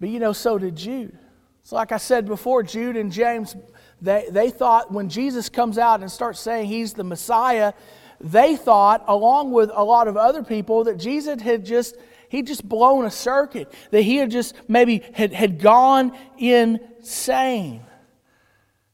But 0.00 0.10
you 0.10 0.18
know, 0.18 0.32
so 0.32 0.58
did 0.58 0.76
Jude. 0.76 1.16
So, 1.62 1.76
like 1.76 1.92
I 1.92 1.96
said 1.98 2.26
before, 2.26 2.62
Jude 2.62 2.96
and 2.96 3.12
James, 3.12 3.56
they, 4.00 4.26
they 4.30 4.50
thought 4.50 4.92
when 4.92 5.08
Jesus 5.08 5.48
comes 5.48 5.76
out 5.76 6.00
and 6.00 6.10
starts 6.10 6.40
saying 6.40 6.66
he's 6.68 6.94
the 6.94 7.04
Messiah, 7.04 7.72
they 8.20 8.56
thought, 8.56 9.04
along 9.06 9.52
with 9.52 9.70
a 9.74 9.84
lot 9.84 10.08
of 10.08 10.16
other 10.16 10.42
people, 10.42 10.84
that 10.84 10.98
Jesus 10.98 11.42
had 11.42 11.64
just 11.64 11.96
he'd 12.28 12.46
just 12.46 12.66
blown 12.66 13.04
a 13.04 13.10
circuit, 13.10 13.72
that 13.90 14.02
he 14.02 14.16
had 14.16 14.30
just 14.30 14.54
maybe 14.68 15.02
had, 15.12 15.32
had 15.32 15.60
gone 15.60 16.16
insane. 16.38 17.82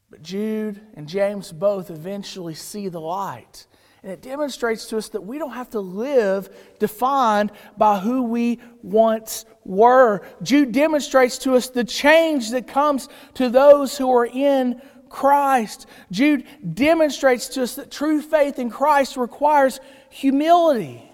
But 0.09 0.21
Jude 0.21 0.79
and 0.95 1.07
James 1.07 1.51
both 1.51 1.89
eventually 1.89 2.55
see 2.55 2.87
the 2.87 3.01
light. 3.01 3.67
And 4.03 4.11
it 4.11 4.21
demonstrates 4.21 4.85
to 4.87 4.97
us 4.97 5.09
that 5.09 5.21
we 5.21 5.39
don't 5.39 5.53
have 5.53 5.71
to 5.71 5.79
live 5.79 6.49
defined 6.77 7.51
by 7.75 7.99
who 7.99 8.23
we 8.23 8.59
once 8.83 9.45
were. 9.65 10.21
Jude 10.41 10.71
demonstrates 10.71 11.37
to 11.39 11.55
us 11.55 11.69
the 11.69 11.83
change 11.83 12.51
that 12.51 12.67
comes 12.67 13.09
to 13.33 13.49
those 13.49 13.97
who 13.97 14.11
are 14.11 14.25
in 14.25 14.81
Christ. 15.09 15.87
Jude 16.11 16.45
demonstrates 16.73 17.49
to 17.49 17.63
us 17.63 17.75
that 17.75 17.91
true 17.91 18.21
faith 18.21 18.59
in 18.59 18.69
Christ 18.69 19.17
requires 19.17 19.79
humility. 20.09 21.09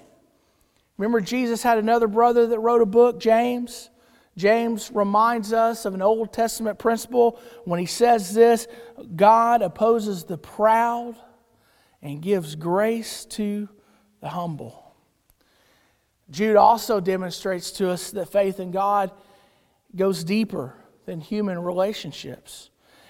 Remember, 0.97 1.21
Jesus 1.21 1.63
had 1.63 1.77
another 1.77 2.07
brother 2.07 2.47
that 2.47 2.59
wrote 2.59 2.81
a 2.81 2.85
book, 2.85 3.19
James? 3.19 3.89
James 4.37 4.91
reminds 4.93 5.51
us 5.51 5.85
of 5.85 5.93
an 5.93 6.01
Old 6.01 6.31
Testament 6.31 6.79
principle 6.79 7.39
when 7.65 7.79
he 7.79 7.85
says 7.85 8.33
this 8.33 8.67
God 9.15 9.61
opposes 9.61 10.23
the 10.23 10.37
proud 10.37 11.15
and 12.01 12.21
gives 12.21 12.55
grace 12.55 13.25
to 13.25 13.67
the 14.21 14.29
humble. 14.29 14.90
Jude 16.31 16.55
also 16.55 16.99
demonstrates 16.99 17.71
to 17.73 17.89
us 17.89 18.11
that 18.11 18.31
faith 18.31 18.59
in 18.59 18.71
God 18.71 19.11
goes 19.95 20.23
deeper 20.23 20.73
than 21.05 21.19
human 21.19 21.61
relationships. 21.61 22.69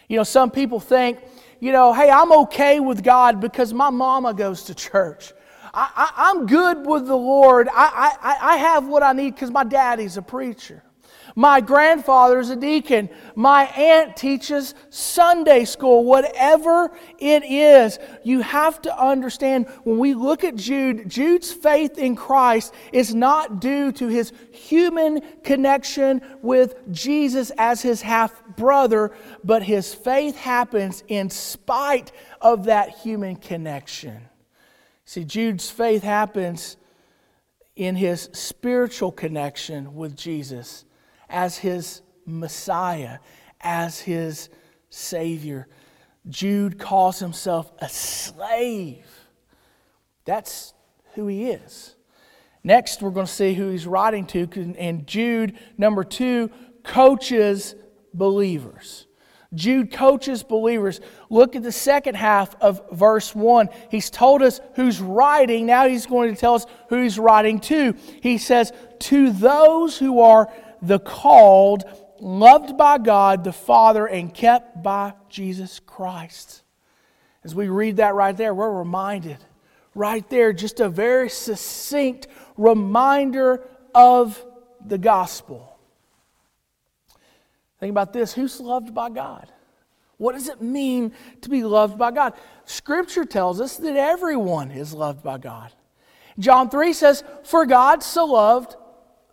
You 0.10 0.18
know, 0.18 0.24
some 0.24 0.50
people 0.52 0.80
think, 0.80 1.20
you 1.60 1.72
know, 1.72 1.94
hey, 1.94 2.10
I'm 2.10 2.32
okay 2.34 2.80
with 2.80 3.04
God 3.04 3.40
because 3.40 3.74
my 3.74 3.92
mama 3.92 4.34
goes 4.34 4.64
to 4.64 4.76
church. 4.76 5.32
I, 5.74 6.34
am 6.36 6.48
good 6.48 6.86
with 6.86 7.08
the 7.08 7.16
Lord. 7.16 7.70
I, 7.72 8.18
I, 8.22 8.38
I 8.54 8.58
have 8.58 8.88
what 8.88 9.04
I 9.04 9.14
need 9.14 9.36
because 9.36 9.52
my 9.52 9.64
daddy's 9.64 10.18
a 10.18 10.22
preacher. 10.22 10.84
My 11.36 11.62
grandfather 11.62 12.40
is 12.40 12.50
a 12.50 12.56
deacon. 12.56 13.10
My 13.36 13.64
aunt 13.66 14.16
teaches 14.18 14.76
Sunday 14.90 15.66
school. 15.66 16.04
Whatever 16.04 16.92
it 17.20 17.44
is, 17.44 18.00
you 18.24 18.42
have 18.42 18.82
to 18.82 19.02
understand 19.02 19.68
when 19.84 19.98
we 19.98 20.14
look 20.14 20.44
at 20.44 20.56
Jude, 20.56 21.10
Jude's 21.10 21.52
faith 21.52 21.98
in 21.98 22.16
Christ 22.16 22.74
is 22.92 23.16
not 23.16 23.62
due 23.62 23.92
to 23.94 24.08
his 24.08 24.34
human 24.52 25.22
connection 25.44 26.22
with 26.42 26.76
Jesus 26.92 27.52
as 27.58 27.82
his 27.82 28.02
half 28.02 28.44
brother, 28.58 29.12
but 29.44 29.64
his 29.64 29.94
faith 29.94 30.36
happens 30.36 31.04
in 31.08 31.30
spite 31.30 32.12
of 32.42 32.66
that 32.66 32.90
human 32.90 33.36
connection. 33.36 34.28
See, 35.06 35.24
Jude's 35.24 35.70
faith 35.70 36.04
happens 36.04 36.78
in 37.76 37.96
his 37.96 38.30
spiritual 38.34 39.12
connection 39.12 39.96
with 39.96 40.16
Jesus 40.16 40.86
as 41.32 41.58
his 41.58 42.02
Messiah, 42.26 43.18
as 43.60 44.00
his 44.00 44.50
Savior. 44.90 45.68
Jude 46.30 46.78
calls 46.78 47.20
himself 47.20 47.72
a 47.80 47.90
slave. 47.90 49.06
That's 50.26 50.74
who 51.16 51.28
he 51.28 51.50
is. 51.50 51.96
Next, 52.64 53.02
we're 53.02 53.10
going 53.10 53.26
to 53.26 53.32
see 53.32 53.54
who 53.54 53.70
he's 53.70 53.88
writing 53.88 54.28
to. 54.28 54.76
And 54.78 55.08
Jude, 55.08 55.58
number 55.78 56.04
two, 56.04 56.52
coaches 56.84 57.74
believers. 58.14 59.08
Jude 59.54 59.92
coaches 59.92 60.44
believers. 60.44 61.02
Look 61.30 61.56
at 61.56 61.64
the 61.64 61.72
second 61.72 62.16
half 62.16 62.56
of 62.62 62.82
verse 62.92 63.36
1. 63.36 63.70
He's 63.90 64.10
told 64.10 64.42
us 64.42 64.62
who's 64.76 65.02
writing. 65.02 65.66
Now 65.66 65.88
he's 65.88 66.06
going 66.06 66.34
to 66.34 66.40
tell 66.40 66.54
us 66.54 66.66
who 66.90 67.02
he's 67.02 67.20
writing 67.20 67.60
to. 67.62 67.96
He 68.22 68.38
says, 68.38 68.72
To 69.00 69.32
those 69.32 69.98
who 69.98 70.22
are 70.22 70.50
the 70.82 71.00
called, 71.00 71.84
loved 72.20 72.78
by 72.78 72.98
God 72.98 73.44
the 73.44 73.54
Father, 73.54 74.06
and 74.06 74.34
kept 74.34 74.82
by 74.82 75.14
Jesus 75.30 75.80
Christ. 75.80 76.64
As 77.44 77.56
we 77.56 77.70
read 77.70 77.98
that 77.98 78.14
right 78.14 78.36
there, 78.36 78.54
we're 78.54 78.72
reminded 78.72 79.38
right 79.94 80.28
there, 80.30 80.54
just 80.54 80.80
a 80.80 80.90
very 80.90 81.30
succinct 81.30 82.28
reminder 82.58 83.68
of 83.94 84.44
the 84.86 84.98
gospel. 84.98 85.78
Think 87.80 87.92
about 87.92 88.14
this 88.14 88.34
who's 88.34 88.60
loved 88.60 88.94
by 88.94 89.10
God? 89.10 89.52
What 90.18 90.34
does 90.34 90.50
it 90.50 90.62
mean 90.62 91.14
to 91.42 91.50
be 91.50 91.64
loved 91.64 91.98
by 91.98 92.12
God? 92.12 92.34
Scripture 92.66 93.26
tells 93.26 93.60
us 93.60 93.78
that 93.78 93.96
everyone 93.96 94.70
is 94.70 94.94
loved 94.94 95.24
by 95.24 95.40
God. 95.40 95.74
John 96.38 96.70
3 96.70 96.94
says, 96.94 97.24
For 97.44 97.66
God 97.66 98.04
so 98.04 98.26
loved 98.26 98.76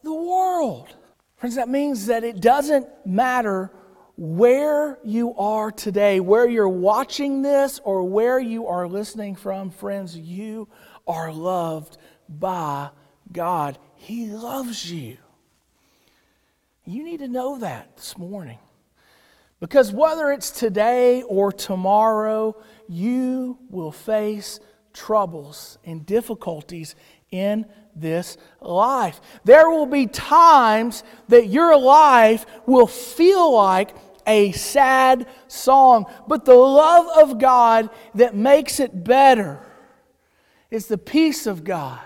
the 0.02 0.14
world 0.14 0.94
Friends, 1.38 1.54
that 1.54 1.68
means 1.68 2.06
that 2.06 2.24
it 2.24 2.40
doesn't 2.40 2.88
matter 3.06 3.70
where 4.16 4.98
you 5.04 5.34
are 5.36 5.70
today, 5.70 6.18
where 6.18 6.48
you're 6.48 6.68
watching 6.68 7.42
this, 7.42 7.80
or 7.84 8.02
where 8.02 8.40
you 8.40 8.66
are 8.66 8.88
listening 8.88 9.36
from, 9.36 9.70
friends, 9.70 10.16
you 10.16 10.68
are 11.06 11.32
loved 11.32 11.96
by 12.28 12.90
God. 13.30 13.78
He 13.94 14.26
loves 14.26 14.90
you. 14.90 15.18
You 16.84 17.04
need 17.04 17.18
to 17.18 17.28
know 17.28 17.60
that 17.60 17.96
this 17.96 18.18
morning. 18.18 18.58
Because 19.60 19.92
whether 19.92 20.32
it's 20.32 20.50
today 20.50 21.22
or 21.22 21.52
tomorrow, 21.52 22.56
you 22.88 23.58
will 23.70 23.92
face 23.92 24.58
troubles 24.92 25.78
and 25.84 26.04
difficulties 26.04 26.96
in 27.30 27.66
this 28.00 28.36
life. 28.60 29.20
There 29.44 29.70
will 29.70 29.86
be 29.86 30.06
times 30.06 31.02
that 31.28 31.48
your 31.48 31.78
life 31.78 32.46
will 32.66 32.86
feel 32.86 33.54
like 33.54 33.94
a 34.26 34.52
sad 34.52 35.26
song, 35.48 36.06
but 36.26 36.44
the 36.44 36.54
love 36.54 37.06
of 37.18 37.38
God 37.38 37.90
that 38.14 38.34
makes 38.34 38.78
it 38.78 39.04
better 39.04 39.60
is 40.70 40.86
the 40.86 40.98
peace 40.98 41.46
of 41.46 41.64
God, 41.64 42.00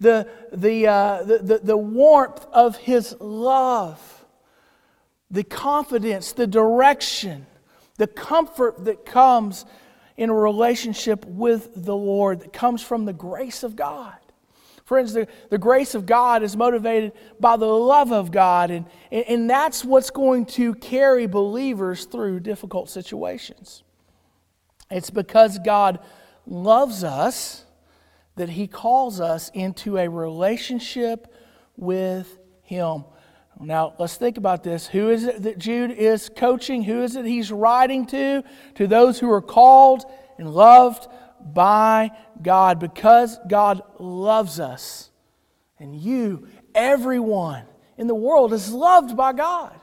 the, 0.00 0.28
the, 0.52 0.88
uh, 0.88 1.22
the, 1.22 1.38
the, 1.38 1.58
the 1.58 1.76
warmth 1.76 2.44
of 2.52 2.76
His 2.76 3.16
love, 3.20 4.24
the 5.30 5.44
confidence, 5.44 6.32
the 6.32 6.48
direction, 6.48 7.46
the 7.96 8.08
comfort 8.08 8.84
that 8.84 9.06
comes 9.06 9.64
in 10.16 10.30
a 10.30 10.34
relationship 10.34 11.24
with 11.24 11.84
the 11.84 11.96
Lord, 11.96 12.40
that 12.40 12.52
comes 12.52 12.82
from 12.82 13.04
the 13.04 13.12
grace 13.12 13.62
of 13.62 13.76
God. 13.76 14.14
Friends, 14.84 15.14
the, 15.14 15.26
the 15.48 15.56
grace 15.56 15.94
of 15.94 16.04
God 16.04 16.42
is 16.42 16.56
motivated 16.56 17.12
by 17.40 17.56
the 17.56 17.66
love 17.66 18.12
of 18.12 18.30
God, 18.30 18.70
and, 18.70 18.86
and 19.10 19.48
that's 19.48 19.82
what's 19.82 20.10
going 20.10 20.44
to 20.46 20.74
carry 20.74 21.26
believers 21.26 22.04
through 22.04 22.40
difficult 22.40 22.90
situations. 22.90 23.82
It's 24.90 25.08
because 25.08 25.58
God 25.58 26.00
loves 26.46 27.02
us 27.02 27.64
that 28.36 28.50
He 28.50 28.66
calls 28.66 29.20
us 29.20 29.50
into 29.54 29.96
a 29.96 30.08
relationship 30.08 31.34
with 31.76 32.38
Him. 32.62 33.04
Now, 33.60 33.94
let's 33.98 34.16
think 34.16 34.36
about 34.36 34.64
this. 34.64 34.86
Who 34.88 35.08
is 35.10 35.24
it 35.24 35.42
that 35.44 35.58
Jude 35.58 35.92
is 35.92 36.28
coaching? 36.28 36.82
Who 36.82 37.02
is 37.02 37.16
it 37.16 37.24
he's 37.24 37.52
writing 37.52 38.04
to? 38.06 38.42
To 38.74 38.86
those 38.86 39.18
who 39.18 39.30
are 39.30 39.40
called 39.40 40.04
and 40.38 40.52
loved 40.52 41.06
by 41.44 42.10
God 42.42 42.78
because 42.78 43.38
God 43.48 43.82
loves 43.98 44.60
us. 44.60 45.10
And 45.78 45.94
you, 45.94 46.48
everyone 46.74 47.64
in 47.98 48.06
the 48.06 48.14
world, 48.14 48.52
is 48.52 48.72
loved 48.72 49.16
by 49.16 49.32
God. 49.32 49.78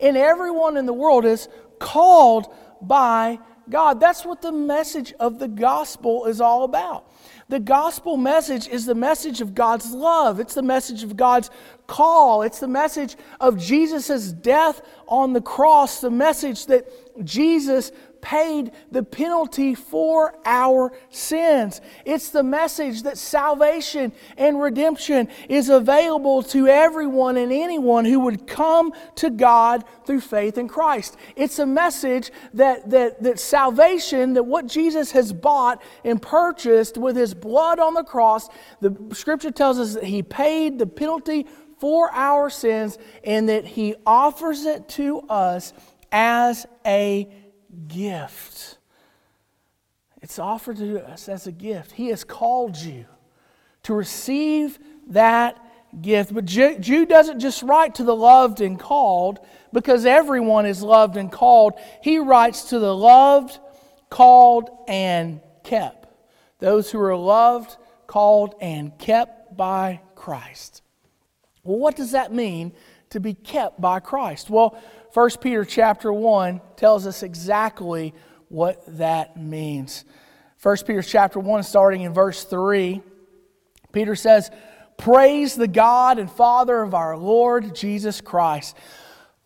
And 0.00 0.16
everyone 0.16 0.76
in 0.76 0.86
the 0.86 0.92
world 0.92 1.24
is 1.24 1.48
called 1.78 2.52
by 2.80 3.38
God. 3.68 4.00
That's 4.00 4.24
what 4.24 4.42
the 4.42 4.52
message 4.52 5.12
of 5.20 5.38
the 5.38 5.48
gospel 5.48 6.26
is 6.26 6.40
all 6.40 6.64
about. 6.64 7.10
The 7.48 7.60
gospel 7.60 8.16
message 8.16 8.68
is 8.68 8.84
the 8.84 8.94
message 8.94 9.40
of 9.40 9.54
God's 9.54 9.90
love. 9.92 10.38
It's 10.38 10.54
the 10.54 10.62
message 10.62 11.02
of 11.02 11.16
God's 11.16 11.50
call. 11.86 12.42
It's 12.42 12.60
the 12.60 12.68
message 12.68 13.16
of 13.40 13.58
Jesus' 13.58 14.32
death 14.32 14.82
on 15.06 15.32
the 15.32 15.40
cross, 15.40 16.00
the 16.00 16.10
message 16.10 16.66
that 16.66 17.24
Jesus 17.24 17.90
paid 18.20 18.72
the 18.90 19.02
penalty 19.02 19.74
for 19.74 20.34
our 20.44 20.92
sins. 21.10 21.80
It's 22.04 22.30
the 22.30 22.42
message 22.42 23.02
that 23.02 23.18
salvation 23.18 24.12
and 24.36 24.60
redemption 24.60 25.28
is 25.48 25.68
available 25.68 26.42
to 26.44 26.66
everyone 26.66 27.36
and 27.36 27.52
anyone 27.52 28.04
who 28.04 28.20
would 28.20 28.46
come 28.46 28.92
to 29.16 29.30
God 29.30 29.84
through 30.06 30.20
faith 30.20 30.58
in 30.58 30.68
Christ. 30.68 31.16
It's 31.36 31.58
a 31.58 31.66
message 31.66 32.30
that, 32.54 32.90
that, 32.90 33.22
that 33.22 33.38
salvation, 33.38 34.34
that 34.34 34.44
what 34.44 34.66
Jesus 34.66 35.12
has 35.12 35.32
bought 35.32 35.82
and 36.04 36.20
purchased 36.20 36.98
with 36.98 37.16
his 37.16 37.34
blood 37.34 37.78
on 37.78 37.94
the 37.94 38.04
cross, 38.04 38.48
the 38.80 38.96
scripture 39.12 39.50
tells 39.50 39.78
us 39.78 39.94
that 39.94 40.04
he 40.04 40.22
paid 40.22 40.78
the 40.78 40.86
penalty 40.86 41.46
for 41.78 42.10
our 42.12 42.50
sins 42.50 42.98
and 43.24 43.48
that 43.48 43.64
he 43.64 43.94
offers 44.04 44.64
it 44.64 44.88
to 44.88 45.20
us 45.28 45.72
as 46.10 46.66
a 46.84 47.28
gift. 47.86 48.78
It's 50.20 50.38
offered 50.38 50.78
to 50.78 51.06
us 51.08 51.28
as 51.28 51.46
a 51.46 51.52
gift. 51.52 51.92
He 51.92 52.08
has 52.08 52.24
called 52.24 52.76
you 52.76 53.06
to 53.84 53.94
receive 53.94 54.78
that 55.08 55.64
gift. 56.02 56.34
But 56.34 56.44
Jude 56.44 57.08
doesn't 57.08 57.40
just 57.40 57.62
write 57.62 57.94
to 57.96 58.04
the 58.04 58.16
loved 58.16 58.60
and 58.60 58.78
called 58.78 59.38
because 59.72 60.04
everyone 60.04 60.66
is 60.66 60.82
loved 60.82 61.16
and 61.16 61.30
called. 61.30 61.74
He 62.02 62.18
writes 62.18 62.64
to 62.70 62.78
the 62.78 62.94
loved, 62.94 63.58
called, 64.10 64.70
and 64.88 65.40
kept. 65.62 66.08
Those 66.58 66.90
who 66.90 67.00
are 67.00 67.16
loved, 67.16 67.76
called, 68.06 68.54
and 68.60 68.96
kept 68.98 69.56
by 69.56 70.00
Christ. 70.14 70.82
Well, 71.62 71.78
what 71.78 71.96
does 71.96 72.12
that 72.12 72.32
mean 72.32 72.72
to 73.10 73.20
be 73.20 73.34
kept 73.34 73.80
by 73.80 74.00
Christ? 74.00 74.50
Well, 74.50 74.78
1 75.14 75.30
Peter 75.40 75.64
chapter 75.64 76.12
1 76.12 76.60
tells 76.76 77.06
us 77.06 77.22
exactly 77.22 78.14
what 78.48 78.82
that 78.98 79.36
means. 79.36 80.04
1 80.62 80.76
Peter 80.86 81.02
chapter 81.02 81.38
1, 81.40 81.62
starting 81.62 82.02
in 82.02 82.12
verse 82.12 82.44
3, 82.44 83.00
Peter 83.92 84.14
says, 84.14 84.50
Praise 84.96 85.54
the 85.54 85.68
God 85.68 86.18
and 86.18 86.30
Father 86.30 86.82
of 86.82 86.92
our 86.92 87.16
Lord 87.16 87.74
Jesus 87.74 88.20
Christ. 88.20 88.76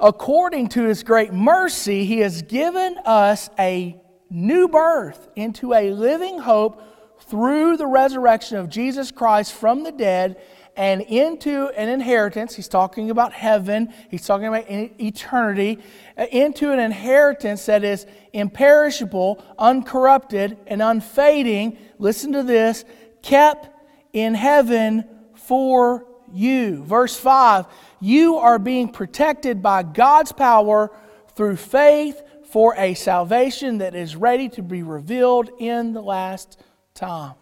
According 0.00 0.70
to 0.70 0.84
his 0.84 1.02
great 1.04 1.32
mercy, 1.32 2.06
he 2.06 2.20
has 2.20 2.42
given 2.42 2.96
us 3.04 3.50
a 3.58 4.00
new 4.30 4.66
birth 4.66 5.28
into 5.36 5.74
a 5.74 5.92
living 5.92 6.38
hope 6.38 6.82
through 7.20 7.76
the 7.76 7.86
resurrection 7.86 8.56
of 8.56 8.68
Jesus 8.68 9.10
Christ 9.10 9.52
from 9.52 9.84
the 9.84 9.92
dead 9.92 10.42
and 10.76 11.02
into 11.02 11.68
an 11.76 11.88
inheritance. 11.88 12.54
He's 12.54 12.68
talking 12.68 13.10
about 13.10 13.32
heaven, 13.32 13.92
he's 14.10 14.26
talking 14.26 14.46
about 14.46 14.64
eternity, 14.68 15.78
uh, 16.16 16.26
into 16.30 16.72
an 16.72 16.78
inheritance 16.78 17.66
that 17.66 17.84
is 17.84 18.06
imperishable, 18.32 19.44
uncorrupted, 19.58 20.56
and 20.66 20.82
unfading. 20.82 21.78
Listen 21.98 22.32
to 22.32 22.42
this 22.42 22.84
kept 23.22 23.68
in 24.12 24.34
heaven 24.34 25.04
for 25.34 26.06
you. 26.32 26.82
Verse 26.82 27.16
5 27.16 27.66
You 28.00 28.36
are 28.36 28.58
being 28.58 28.88
protected 28.88 29.62
by 29.62 29.82
God's 29.82 30.32
power 30.32 30.90
through 31.34 31.56
faith 31.56 32.22
for 32.50 32.74
a 32.76 32.94
salvation 32.94 33.78
that 33.78 33.94
is 33.94 34.16
ready 34.16 34.48
to 34.50 34.62
be 34.62 34.82
revealed 34.82 35.50
in 35.58 35.92
the 35.92 36.02
last 36.02 36.60
time 36.94 37.34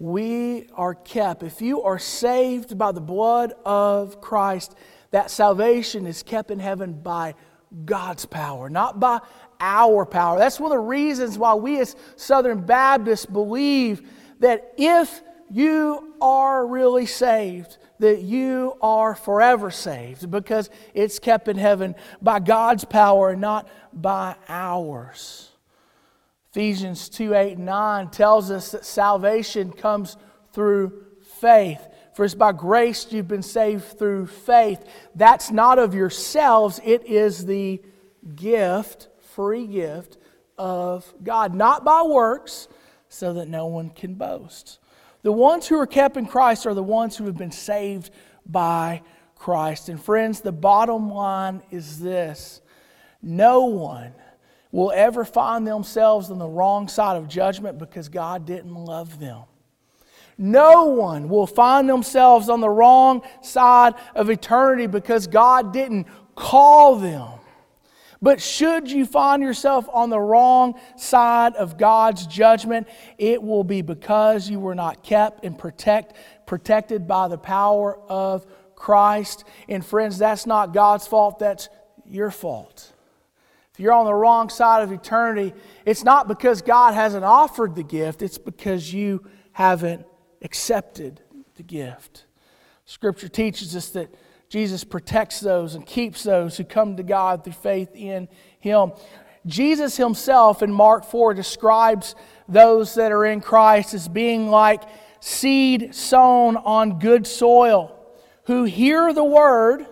we 0.00 0.66
are 0.74 0.94
kept. 0.94 1.42
If 1.42 1.60
you 1.60 1.82
are 1.82 1.98
saved 1.98 2.76
by 2.76 2.90
the 2.90 3.02
blood 3.02 3.52
of 3.66 4.20
Christ, 4.20 4.74
that 5.10 5.30
salvation 5.30 6.06
is 6.06 6.22
kept 6.22 6.50
in 6.50 6.58
heaven 6.58 6.94
by 6.94 7.34
God's 7.84 8.24
power, 8.24 8.70
not 8.70 8.98
by 8.98 9.20
our 9.60 10.06
power. 10.06 10.38
That's 10.38 10.58
one 10.58 10.72
of 10.72 10.76
the 10.76 10.82
reasons 10.82 11.36
why 11.36 11.54
we 11.54 11.78
as 11.80 11.94
Southern 12.16 12.62
Baptists 12.62 13.26
believe 13.26 14.08
that 14.38 14.72
if 14.78 15.20
you 15.50 16.14
are 16.18 16.66
really 16.66 17.04
saved, 17.06 17.76
that 17.98 18.22
you 18.22 18.78
are 18.80 19.14
forever 19.14 19.70
saved 19.70 20.30
because 20.30 20.70
it's 20.94 21.18
kept 21.18 21.46
in 21.46 21.58
heaven 21.58 21.94
by 22.22 22.40
God's 22.40 22.86
power 22.86 23.30
and 23.30 23.40
not 23.42 23.68
by 23.92 24.34
ours. 24.48 25.49
Ephesians 26.50 27.08
2 27.08 27.34
8 27.34 27.56
and 27.56 27.66
9 27.66 28.10
tells 28.10 28.50
us 28.50 28.72
that 28.72 28.84
salvation 28.84 29.72
comes 29.72 30.16
through 30.52 31.04
faith. 31.22 31.86
For 32.14 32.24
it's 32.24 32.34
by 32.34 32.52
grace 32.52 33.06
you've 33.10 33.28
been 33.28 33.42
saved 33.42 33.98
through 33.98 34.26
faith. 34.26 34.84
That's 35.14 35.50
not 35.50 35.78
of 35.78 35.94
yourselves, 35.94 36.80
it 36.84 37.06
is 37.06 37.46
the 37.46 37.80
gift, 38.34 39.08
free 39.34 39.66
gift 39.66 40.18
of 40.58 41.12
God, 41.22 41.54
not 41.54 41.84
by 41.84 42.02
works, 42.02 42.68
so 43.08 43.32
that 43.34 43.48
no 43.48 43.66
one 43.66 43.90
can 43.90 44.14
boast. 44.14 44.80
The 45.22 45.32
ones 45.32 45.68
who 45.68 45.78
are 45.78 45.86
kept 45.86 46.16
in 46.16 46.26
Christ 46.26 46.66
are 46.66 46.74
the 46.74 46.82
ones 46.82 47.16
who 47.16 47.26
have 47.26 47.36
been 47.36 47.52
saved 47.52 48.10
by 48.44 49.02
Christ. 49.36 49.88
And 49.88 50.02
friends, 50.02 50.40
the 50.40 50.52
bottom 50.52 51.10
line 51.10 51.62
is 51.70 52.00
this 52.00 52.60
no 53.22 53.66
one 53.66 54.14
will 54.72 54.92
ever 54.94 55.24
find 55.24 55.66
themselves 55.66 56.30
on 56.30 56.38
the 56.38 56.48
wrong 56.48 56.88
side 56.88 57.16
of 57.16 57.28
judgment 57.28 57.78
because 57.78 58.08
God 58.08 58.46
didn't 58.46 58.74
love 58.74 59.18
them. 59.18 59.42
No 60.38 60.86
one 60.86 61.28
will 61.28 61.46
find 61.46 61.88
themselves 61.88 62.48
on 62.48 62.60
the 62.60 62.68
wrong 62.68 63.22
side 63.42 63.94
of 64.14 64.30
eternity 64.30 64.86
because 64.86 65.26
God 65.26 65.72
didn't 65.72 66.06
call 66.34 66.96
them. 66.96 67.28
But 68.22 68.40
should 68.40 68.90
you 68.90 69.06
find 69.06 69.42
yourself 69.42 69.88
on 69.92 70.10
the 70.10 70.20
wrong 70.20 70.78
side 70.96 71.56
of 71.56 71.78
God's 71.78 72.26
judgment, 72.26 72.86
it 73.18 73.42
will 73.42 73.64
be 73.64 73.82
because 73.82 74.48
you 74.48 74.60
were 74.60 74.74
not 74.74 75.02
kept 75.02 75.44
and 75.44 75.58
protect, 75.58 76.14
protected 76.46 77.06
by 77.08 77.28
the 77.28 77.38
power 77.38 77.98
of 78.08 78.46
Christ. 78.74 79.44
And 79.68 79.84
friends, 79.84 80.18
that's 80.18 80.46
not 80.46 80.74
God's 80.74 81.06
fault, 81.06 81.38
that's 81.38 81.70
your 82.06 82.30
fault 82.30 82.92
you're 83.80 83.92
on 83.92 84.04
the 84.04 84.14
wrong 84.14 84.48
side 84.48 84.82
of 84.82 84.92
eternity, 84.92 85.54
it's 85.84 86.04
not 86.04 86.28
because 86.28 86.62
God 86.62 86.94
hasn't 86.94 87.24
offered 87.24 87.74
the 87.74 87.82
gift, 87.82 88.22
it's 88.22 88.38
because 88.38 88.92
you 88.92 89.24
haven't 89.52 90.06
accepted 90.42 91.20
the 91.56 91.62
gift. 91.62 92.26
Scripture 92.84 93.28
teaches 93.28 93.74
us 93.76 93.90
that 93.90 94.14
Jesus 94.48 94.82
protects 94.82 95.40
those 95.40 95.76
and 95.76 95.86
keeps 95.86 96.24
those 96.24 96.56
who 96.56 96.64
come 96.64 96.96
to 96.96 97.02
God 97.02 97.44
through 97.44 97.52
faith 97.52 97.90
in 97.94 98.28
Him. 98.58 98.92
Jesus 99.46 99.96
Himself 99.96 100.62
in 100.62 100.72
Mark 100.72 101.04
4 101.04 101.34
describes 101.34 102.14
those 102.48 102.94
that 102.94 103.12
are 103.12 103.24
in 103.24 103.40
Christ 103.40 103.94
as 103.94 104.08
being 104.08 104.50
like 104.50 104.82
seed 105.20 105.94
sown 105.94 106.56
on 106.56 106.98
good 106.98 107.26
soil, 107.26 107.96
who 108.44 108.64
hear 108.64 109.12
the 109.12 109.24
word 109.24 109.86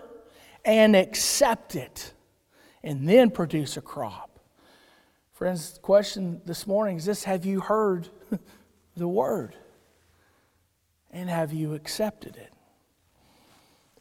and 0.64 0.96
accept 0.96 1.76
it, 1.76 2.12
and 2.82 3.08
then 3.08 3.30
produce 3.30 3.76
a 3.76 3.80
crop. 3.80 4.38
Friends, 5.32 5.74
the 5.74 5.80
question 5.80 6.40
this 6.44 6.66
morning 6.66 6.96
is 6.96 7.04
this 7.04 7.24
Have 7.24 7.44
you 7.44 7.60
heard 7.60 8.08
the 8.96 9.08
word? 9.08 9.54
And 11.10 11.30
have 11.30 11.52
you 11.52 11.74
accepted 11.74 12.36
it? 12.36 12.52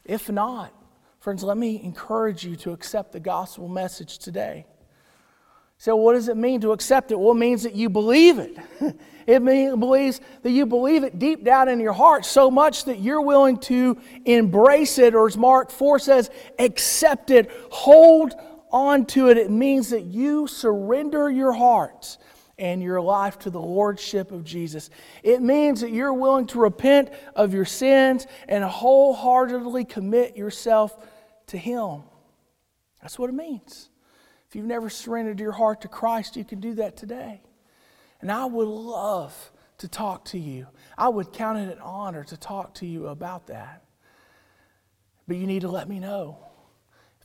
If 0.04 0.30
not, 0.30 0.72
friends, 1.20 1.42
let 1.42 1.56
me 1.56 1.80
encourage 1.82 2.44
you 2.44 2.56
to 2.56 2.72
accept 2.72 3.12
the 3.12 3.20
gospel 3.20 3.68
message 3.68 4.18
today. 4.18 4.66
So, 5.80 5.94
what 5.94 6.14
does 6.14 6.28
it 6.28 6.36
mean 6.36 6.60
to 6.62 6.72
accept 6.72 7.12
it? 7.12 7.18
Well, 7.18 7.32
it 7.32 7.38
means 7.38 7.62
that 7.62 7.74
you 7.76 7.88
believe 7.88 8.40
it. 8.40 8.58
it 9.28 9.40
means 9.40 9.76
believes 9.76 10.20
that 10.42 10.50
you 10.50 10.66
believe 10.66 11.04
it 11.04 11.20
deep 11.20 11.44
down 11.44 11.68
in 11.68 11.78
your 11.78 11.92
heart 11.92 12.24
so 12.24 12.50
much 12.50 12.86
that 12.86 12.98
you're 12.98 13.20
willing 13.20 13.58
to 13.58 13.96
embrace 14.24 14.98
it, 14.98 15.14
or 15.14 15.28
as 15.28 15.36
Mark 15.36 15.70
4 15.70 16.00
says, 16.00 16.30
accept 16.58 17.30
it, 17.30 17.48
hold 17.70 18.34
on 18.70 19.06
to 19.06 19.28
it. 19.28 19.38
It 19.38 19.50
means 19.50 19.90
that 19.90 20.04
you 20.04 20.46
surrender 20.46 21.30
your 21.30 21.52
heart 21.52 22.18
and 22.58 22.82
your 22.82 23.00
life 23.00 23.38
to 23.40 23.50
the 23.50 23.60
lordship 23.60 24.32
of 24.32 24.44
Jesus. 24.44 24.90
It 25.22 25.40
means 25.40 25.80
that 25.80 25.92
you're 25.92 26.12
willing 26.12 26.46
to 26.48 26.58
repent 26.58 27.10
of 27.36 27.54
your 27.54 27.64
sins 27.64 28.26
and 28.48 28.64
wholeheartedly 28.64 29.84
commit 29.84 30.36
yourself 30.36 30.96
to 31.48 31.58
Him. 31.58 32.02
That's 33.00 33.18
what 33.18 33.30
it 33.30 33.34
means. 33.34 33.90
If 34.48 34.56
you've 34.56 34.66
never 34.66 34.90
surrendered 34.90 35.40
your 35.40 35.52
heart 35.52 35.82
to 35.82 35.88
Christ, 35.88 36.36
you 36.36 36.44
can 36.44 36.58
do 36.58 36.74
that 36.74 36.96
today. 36.96 37.42
And 38.20 38.32
I 38.32 38.46
would 38.46 38.66
love 38.66 39.52
to 39.78 39.88
talk 39.88 40.24
to 40.26 40.38
you. 40.38 40.66
I 40.96 41.08
would 41.08 41.32
count 41.32 41.58
it 41.58 41.70
an 41.70 41.80
honor 41.80 42.24
to 42.24 42.36
talk 42.36 42.74
to 42.74 42.86
you 42.86 43.06
about 43.06 43.46
that. 43.46 43.84
But 45.28 45.36
you 45.36 45.46
need 45.46 45.60
to 45.60 45.68
let 45.68 45.88
me 45.88 46.00
know. 46.00 46.47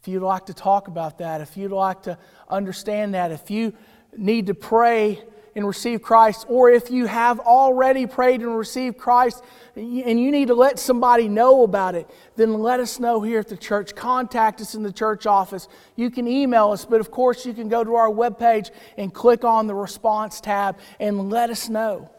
If 0.04 0.10
you'd 0.10 0.22
like 0.22 0.48
to 0.48 0.54
talk 0.54 0.90
about 0.90 1.20
that, 1.20 1.40
if 1.40 1.56
you'd 1.56 1.72
like 1.72 2.02
to 2.02 2.18
understand 2.50 3.14
that, 3.14 3.32
if 3.32 3.50
you 3.50 3.74
need 4.18 4.48
to 4.48 4.54
pray 4.54 5.24
and 5.56 5.66
receive 5.66 6.02
Christ, 6.02 6.46
or 6.50 6.70
if 6.70 6.92
you 6.92 7.06
have 7.06 7.40
already 7.40 8.06
prayed 8.06 8.42
and 8.42 8.58
received 8.58 8.98
Christ 8.98 9.42
and 9.78 10.20
you 10.20 10.30
need 10.30 10.50
to 10.50 10.56
let 10.56 10.78
somebody 10.78 11.30
know 11.30 11.64
about 11.64 11.96
it, 11.96 12.10
then 12.36 12.56
let 12.56 12.82
us 12.82 13.00
know 13.00 13.22
here 13.22 13.40
at 13.40 13.48
the 13.48 13.56
church. 13.56 13.96
Contact 13.96 14.60
us 14.60 14.76
in 14.76 14.84
the 14.84 14.92
church 14.92 15.26
office. 15.26 15.70
You 15.96 16.12
can 16.12 16.28
email 16.28 16.72
us, 16.72 16.84
but 16.84 17.00
of 17.00 17.10
course, 17.10 17.46
you 17.46 17.54
can 17.54 17.70
go 17.70 17.82
to 17.82 17.96
our 17.96 18.10
webpage 18.10 18.72
and 18.98 19.14
click 19.14 19.46
on 19.46 19.68
the 19.68 19.76
response 19.76 20.42
tab 20.42 20.80
and 21.00 21.30
let 21.30 21.50
us 21.50 21.70
know. 21.70 22.12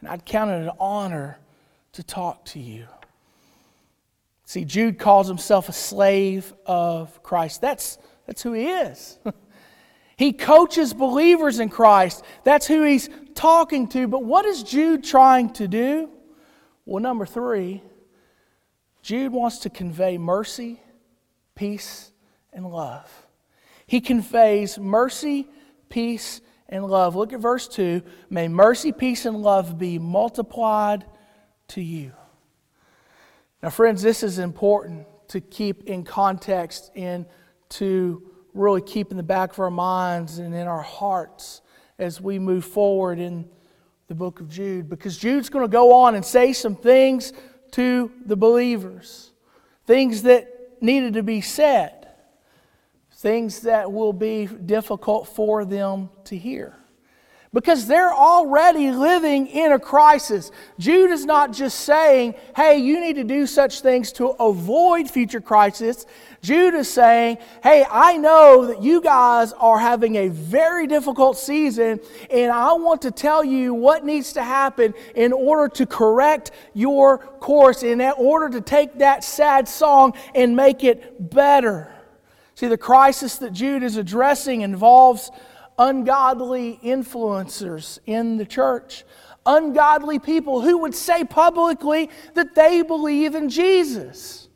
And 0.00 0.10
I'd 0.10 0.26
count 0.26 0.50
it 0.50 0.60
an 0.60 0.72
honor 0.78 1.38
to 1.92 2.02
talk 2.02 2.44
to 2.44 2.60
you. 2.60 2.86
See, 4.44 4.64
Jude 4.64 4.98
calls 4.98 5.26
himself 5.28 5.68
a 5.68 5.72
slave 5.72 6.52
of 6.66 7.22
Christ. 7.22 7.60
That's, 7.60 7.98
that's 8.26 8.42
who 8.42 8.52
he 8.52 8.66
is. 8.68 9.18
He 10.16 10.32
coaches 10.32 10.94
believers 10.94 11.58
in 11.58 11.68
Christ. 11.68 12.24
That's 12.44 12.66
who 12.66 12.84
he's 12.84 13.08
talking 13.34 13.88
to. 13.88 14.06
But 14.06 14.24
what 14.24 14.44
is 14.44 14.62
Jude 14.62 15.02
trying 15.02 15.50
to 15.54 15.66
do? 15.66 16.10
Well, 16.84 17.02
number 17.02 17.26
three, 17.26 17.82
Jude 19.02 19.32
wants 19.32 19.58
to 19.60 19.70
convey 19.70 20.18
mercy, 20.18 20.80
peace, 21.54 22.12
and 22.52 22.70
love. 22.70 23.10
He 23.86 24.00
conveys 24.00 24.78
mercy, 24.78 25.48
peace, 25.88 26.40
and 26.68 26.84
love. 26.84 27.16
Look 27.16 27.32
at 27.32 27.40
verse 27.40 27.68
2. 27.68 28.02
May 28.30 28.48
mercy, 28.48 28.92
peace, 28.92 29.26
and 29.26 29.42
love 29.42 29.78
be 29.78 29.98
multiplied 29.98 31.04
to 31.68 31.82
you. 31.82 32.12
Now, 33.64 33.70
friends, 33.70 34.02
this 34.02 34.22
is 34.22 34.38
important 34.38 35.06
to 35.28 35.40
keep 35.40 35.84
in 35.84 36.04
context 36.04 36.90
and 36.94 37.24
to 37.70 38.30
really 38.52 38.82
keep 38.82 39.10
in 39.10 39.16
the 39.16 39.22
back 39.22 39.52
of 39.52 39.58
our 39.58 39.70
minds 39.70 40.36
and 40.36 40.54
in 40.54 40.66
our 40.66 40.82
hearts 40.82 41.62
as 41.98 42.20
we 42.20 42.38
move 42.38 42.66
forward 42.66 43.18
in 43.18 43.48
the 44.06 44.14
book 44.14 44.40
of 44.40 44.50
Jude. 44.50 44.90
Because 44.90 45.16
Jude's 45.16 45.48
going 45.48 45.64
to 45.64 45.72
go 45.72 45.94
on 45.94 46.14
and 46.14 46.22
say 46.22 46.52
some 46.52 46.76
things 46.76 47.32
to 47.70 48.12
the 48.26 48.36
believers, 48.36 49.32
things 49.86 50.24
that 50.24 50.46
needed 50.82 51.14
to 51.14 51.22
be 51.22 51.40
said, 51.40 52.08
things 53.14 53.62
that 53.62 53.90
will 53.90 54.12
be 54.12 54.44
difficult 54.44 55.26
for 55.26 55.64
them 55.64 56.10
to 56.24 56.36
hear 56.36 56.76
because 57.54 57.86
they're 57.86 58.12
already 58.12 58.90
living 58.90 59.46
in 59.46 59.72
a 59.72 59.78
crisis. 59.78 60.50
Jude 60.78 61.12
is 61.12 61.24
not 61.24 61.52
just 61.52 61.80
saying, 61.80 62.34
hey, 62.56 62.78
you 62.78 63.00
need 63.00 63.14
to 63.14 63.24
do 63.24 63.46
such 63.46 63.80
things 63.80 64.10
to 64.12 64.30
avoid 64.30 65.08
future 65.08 65.40
crisis. 65.40 66.04
Jude 66.42 66.74
is 66.74 66.92
saying, 66.92 67.38
hey, 67.62 67.86
I 67.88 68.16
know 68.16 68.66
that 68.66 68.82
you 68.82 69.00
guys 69.00 69.52
are 69.52 69.78
having 69.78 70.16
a 70.16 70.28
very 70.28 70.88
difficult 70.88 71.38
season, 71.38 72.00
and 72.28 72.50
I 72.50 72.72
want 72.72 73.02
to 73.02 73.12
tell 73.12 73.44
you 73.44 73.72
what 73.72 74.04
needs 74.04 74.32
to 74.32 74.42
happen 74.42 74.92
in 75.14 75.32
order 75.32 75.72
to 75.76 75.86
correct 75.86 76.50
your 76.74 77.18
course, 77.18 77.84
in 77.84 78.00
order 78.00 78.50
to 78.50 78.60
take 78.60 78.98
that 78.98 79.22
sad 79.22 79.68
song 79.68 80.14
and 80.34 80.56
make 80.56 80.82
it 80.82 81.30
better. 81.30 81.94
See, 82.56 82.66
the 82.66 82.78
crisis 82.78 83.36
that 83.38 83.52
Jude 83.52 83.84
is 83.84 83.96
addressing 83.96 84.62
involves 84.62 85.30
ungodly 85.78 86.78
influencers 86.82 87.98
in 88.06 88.36
the 88.36 88.46
church, 88.46 89.04
ungodly 89.46 90.18
people 90.18 90.60
who 90.60 90.78
would 90.78 90.94
say 90.94 91.24
publicly 91.24 92.10
that 92.34 92.54
they 92.54 92.82
believe 92.82 93.34
in 93.34 93.48
Jesus. 93.48 94.48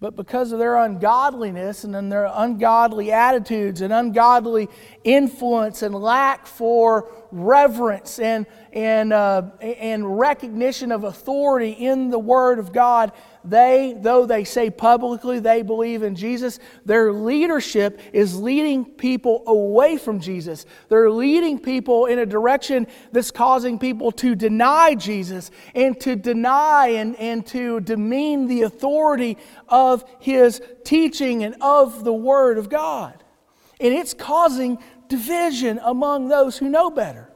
But 0.00 0.14
because 0.14 0.52
of 0.52 0.60
their 0.60 0.76
ungodliness 0.76 1.82
and 1.82 1.92
then 1.92 2.08
their 2.08 2.30
ungodly 2.32 3.10
attitudes 3.10 3.80
and 3.80 3.92
ungodly 3.92 4.68
influence 5.02 5.82
and 5.82 5.94
lack 5.94 6.46
for 6.46 7.10
reverence 7.30 8.18
and, 8.18 8.46
and, 8.72 9.12
uh, 9.12 9.42
and 9.60 10.18
recognition 10.18 10.92
of 10.92 11.04
authority 11.04 11.70
in 11.70 12.10
the 12.10 12.18
Word 12.18 12.58
of 12.58 12.72
God, 12.72 13.12
they, 13.44 13.94
though 13.98 14.26
they 14.26 14.44
say 14.44 14.70
publicly 14.70 15.38
they 15.38 15.62
believe 15.62 16.02
in 16.02 16.14
Jesus, 16.14 16.58
their 16.84 17.12
leadership 17.12 18.00
is 18.12 18.38
leading 18.38 18.84
people 18.84 19.42
away 19.46 19.96
from 19.96 20.20
Jesus. 20.20 20.66
They're 20.88 21.10
leading 21.10 21.58
people 21.58 22.06
in 22.06 22.18
a 22.18 22.26
direction 22.26 22.86
that's 23.12 23.30
causing 23.30 23.78
people 23.78 24.12
to 24.12 24.34
deny 24.34 24.94
Jesus 24.94 25.50
and 25.74 25.98
to 26.00 26.16
deny 26.16 26.88
and, 26.88 27.16
and 27.16 27.46
to 27.46 27.80
demean 27.80 28.46
the 28.46 28.62
authority 28.62 29.38
of 29.68 30.04
His 30.18 30.60
teaching 30.84 31.44
and 31.44 31.54
of 31.60 32.04
the 32.04 32.12
Word 32.12 32.58
of 32.58 32.68
God. 32.68 33.24
And 33.80 33.94
it's 33.94 34.12
causing 34.12 34.78
division 35.08 35.80
among 35.82 36.28
those 36.28 36.58
who 36.58 36.68
know 36.68 36.90
better. 36.90 37.32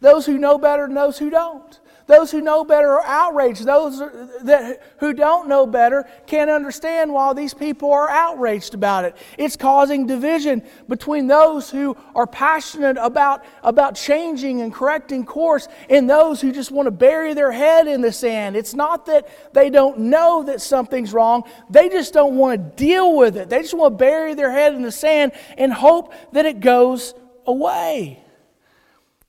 Those 0.00 0.26
who 0.26 0.38
know 0.38 0.58
better 0.58 0.84
and 0.84 0.96
those 0.96 1.18
who 1.18 1.30
don't. 1.30 1.80
Those 2.06 2.30
who 2.30 2.40
know 2.40 2.64
better 2.64 2.90
are 2.90 3.04
outraged. 3.04 3.64
Those 3.64 3.98
that, 3.98 4.82
who 4.98 5.12
don't 5.12 5.48
know 5.48 5.66
better 5.66 6.08
can't 6.26 6.50
understand 6.50 7.12
why 7.12 7.32
these 7.32 7.54
people 7.54 7.92
are 7.92 8.08
outraged 8.08 8.74
about 8.74 9.04
it. 9.04 9.16
It's 9.38 9.56
causing 9.56 10.06
division 10.06 10.62
between 10.88 11.26
those 11.26 11.70
who 11.70 11.96
are 12.14 12.26
passionate 12.26 12.96
about, 13.00 13.44
about 13.62 13.94
changing 13.94 14.60
and 14.60 14.72
correcting 14.72 15.24
course 15.24 15.68
and 15.88 16.08
those 16.08 16.40
who 16.40 16.52
just 16.52 16.70
want 16.70 16.86
to 16.86 16.90
bury 16.90 17.34
their 17.34 17.52
head 17.52 17.86
in 17.86 18.00
the 18.00 18.12
sand. 18.12 18.56
It's 18.56 18.74
not 18.74 19.06
that 19.06 19.28
they 19.52 19.70
don't 19.70 19.98
know 19.98 20.42
that 20.44 20.60
something's 20.60 21.12
wrong, 21.12 21.44
they 21.70 21.88
just 21.88 22.12
don't 22.12 22.36
want 22.36 22.60
to 22.60 22.76
deal 22.84 23.16
with 23.16 23.36
it. 23.36 23.48
They 23.48 23.62
just 23.62 23.74
want 23.74 23.94
to 23.94 23.96
bury 23.96 24.34
their 24.34 24.50
head 24.50 24.74
in 24.74 24.82
the 24.82 24.92
sand 24.92 25.32
and 25.56 25.72
hope 25.72 26.12
that 26.32 26.46
it 26.46 26.60
goes 26.60 27.14
away. 27.46 28.21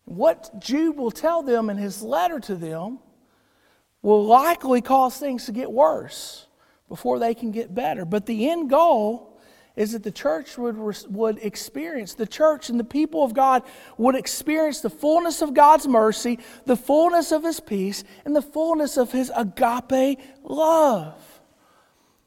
What 0.06 0.60
Jude 0.60 0.98
will 0.98 1.12
tell 1.12 1.42
them 1.42 1.70
in 1.70 1.78
his 1.78 2.02
letter 2.02 2.40
to 2.42 2.56
them 2.56 3.00
will 4.02 4.26
likely 4.26 4.82
cause 4.82 5.18
things 5.18 5.46
to 5.46 5.52
get 5.52 5.72
worse 5.72 6.48
before 6.90 7.20
they 7.20 7.34
can 7.34 7.52
get 7.52 7.74
better. 7.74 8.06
But 8.06 8.26
the 8.26 8.50
end 8.50 8.70
goal 8.70 9.40
is 9.76 9.94
that 9.94 10.04
the 10.04 10.12
church 10.12 10.58
would, 10.58 10.78
would 11.10 11.40
experience, 11.40 12.14
the 12.14 12.28
church 12.28 12.70
and 12.70 12.80
the 12.80 12.84
people 12.84 13.24
of 13.24 13.34
God 13.34 13.64
would 13.98 14.16
experience 14.16 14.82
the 14.82 14.90
fullness 14.90 15.42
of 15.42 15.54
God's 15.54 15.88
mercy, 15.88 16.38
the 16.66 16.76
fullness 16.76 17.32
of 17.32 17.44
His 17.44 17.60
peace, 17.60 18.04
and 18.26 18.36
the 18.36 18.42
fullness 18.42 18.98
of 18.98 19.12
His 19.12 19.32
agape 19.36 20.20
love. 20.44 21.33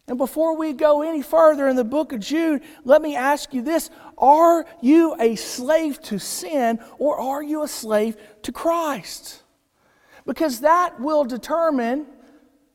And 0.08 0.18
before 0.18 0.56
we 0.56 0.72
go 0.72 1.02
any 1.02 1.20
further 1.20 1.68
in 1.68 1.74
the 1.74 1.84
book 1.84 2.12
of 2.12 2.20
Jude, 2.20 2.62
let 2.84 3.02
me 3.02 3.16
ask 3.16 3.52
you 3.52 3.62
this 3.62 3.90
Are 4.16 4.64
you 4.80 5.16
a 5.18 5.34
slave 5.36 6.00
to 6.02 6.18
sin 6.18 6.78
or 6.98 7.18
are 7.18 7.42
you 7.42 7.62
a 7.62 7.68
slave 7.68 8.16
to 8.42 8.52
Christ? 8.52 9.42
Because 10.24 10.60
that 10.60 11.00
will 11.00 11.24
determine 11.24 12.06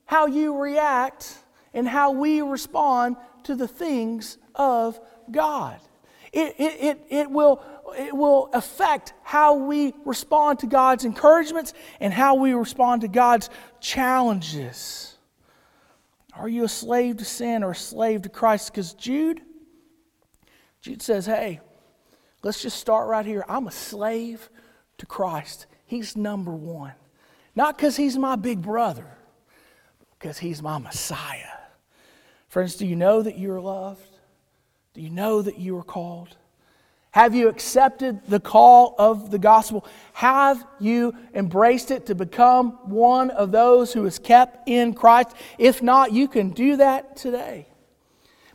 how 0.05 0.25
you 0.25 0.57
react 0.57 1.37
and 1.73 1.87
how 1.87 2.11
we 2.11 2.41
respond 2.41 3.15
to 3.43 3.55
the 3.55 3.67
things 3.67 4.37
of 4.55 4.99
God. 5.31 5.79
It, 6.33 6.55
it, 6.57 6.81
it, 6.81 6.99
it, 7.09 7.31
will, 7.31 7.61
it 7.97 8.13
will 8.13 8.49
affect 8.53 9.13
how 9.23 9.55
we 9.55 9.93
respond 10.05 10.59
to 10.59 10.67
God's 10.67 11.05
encouragements 11.05 11.73
and 11.99 12.13
how 12.13 12.35
we 12.35 12.53
respond 12.53 13.01
to 13.01 13.07
God's 13.07 13.49
challenges. 13.79 15.10
Are 16.41 16.49
you 16.49 16.63
a 16.63 16.69
slave 16.69 17.17
to 17.17 17.25
sin 17.25 17.63
or 17.63 17.71
a 17.71 17.75
slave 17.75 18.23
to 18.23 18.29
Christ? 18.29 18.71
Because 18.71 18.95
Jude, 18.95 19.41
Jude 20.81 21.03
says, 21.03 21.27
hey, 21.27 21.59
let's 22.41 22.63
just 22.63 22.79
start 22.79 23.07
right 23.07 23.23
here. 23.23 23.45
I'm 23.47 23.67
a 23.67 23.71
slave 23.71 24.49
to 24.97 25.05
Christ. 25.05 25.67
He's 25.85 26.17
number 26.17 26.51
one. 26.51 26.93
Not 27.55 27.77
because 27.77 27.95
he's 27.95 28.17
my 28.17 28.35
big 28.37 28.59
brother, 28.59 29.05
because 30.17 30.39
he's 30.39 30.63
my 30.63 30.79
Messiah. 30.79 31.59
Friends, 32.47 32.75
do 32.75 32.87
you 32.87 32.95
know 32.95 33.21
that 33.21 33.37
you're 33.37 33.61
loved? 33.61 34.17
Do 34.95 35.01
you 35.01 35.11
know 35.11 35.43
that 35.43 35.59
you 35.59 35.77
are 35.77 35.83
called? 35.83 36.37
Have 37.11 37.35
you 37.35 37.49
accepted 37.49 38.25
the 38.27 38.39
call 38.39 38.95
of 38.97 39.31
the 39.31 39.39
gospel? 39.39 39.85
Have 40.13 40.65
you 40.79 41.13
embraced 41.33 41.91
it 41.91 42.05
to 42.05 42.15
become 42.15 42.71
one 42.85 43.31
of 43.31 43.51
those 43.51 43.91
who 43.91 44.05
is 44.05 44.17
kept 44.17 44.69
in 44.69 44.93
Christ? 44.93 45.35
If 45.57 45.83
not, 45.83 46.13
you 46.13 46.29
can 46.29 46.51
do 46.51 46.77
that 46.77 47.17
today. 47.17 47.67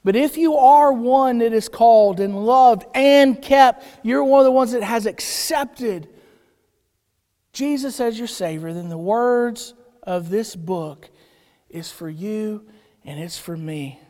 But 0.02 0.16
if 0.16 0.38
you 0.38 0.56
are 0.56 0.90
one 0.90 1.38
that 1.38 1.52
is 1.52 1.68
called 1.68 2.18
and 2.18 2.46
loved 2.46 2.84
and 2.94 3.42
kept, 3.42 3.84
you're 4.02 4.24
one 4.24 4.40
of 4.40 4.44
the 4.44 4.52
ones 4.52 4.72
that 4.72 4.82
has 4.82 5.04
accepted 5.04 6.08
Jesus 7.52 8.00
as 8.00 8.18
your 8.18 8.28
Savior, 8.28 8.72
then 8.72 8.88
the 8.88 8.96
words 8.96 9.74
of 10.02 10.30
this 10.30 10.56
book 10.56 11.10
is 11.68 11.90
for 11.90 12.08
you 12.08 12.64
and 13.04 13.20
it's 13.20 13.36
for 13.36 13.56
me. 13.56 14.00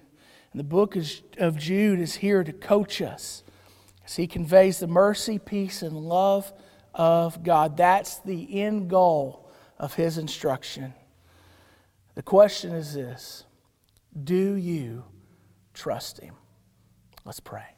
And 0.53 0.61
the 0.61 0.65
book 0.65 0.97
of 1.39 1.59
Jude 1.59 1.99
is 1.99 2.17
here 2.17 2.45
to 2.45 2.53
coach 2.53 3.03
us 3.03 3.43
as 4.07 4.17
he 4.17 4.27
conveys 4.27 4.79
the 4.79 4.87
mercy, 4.87 5.39
peace, 5.39 5.83
and 5.83 5.97
love 5.97 6.53
of 6.95 7.43
God. 7.43 7.77
That's 7.77 8.19
the 8.21 8.63
end 8.63 8.89
goal 8.89 9.51
of 9.79 9.95
his 9.95 10.17
instruction. 10.17 10.95
The 12.15 12.23
question 12.23 12.73
is 12.73 12.95
this 12.95 13.45
Do 14.25 14.55
you 14.55 15.05
trust 15.75 16.21
him? 16.21 16.35
Let's 17.25 17.41
pray. 17.41 17.76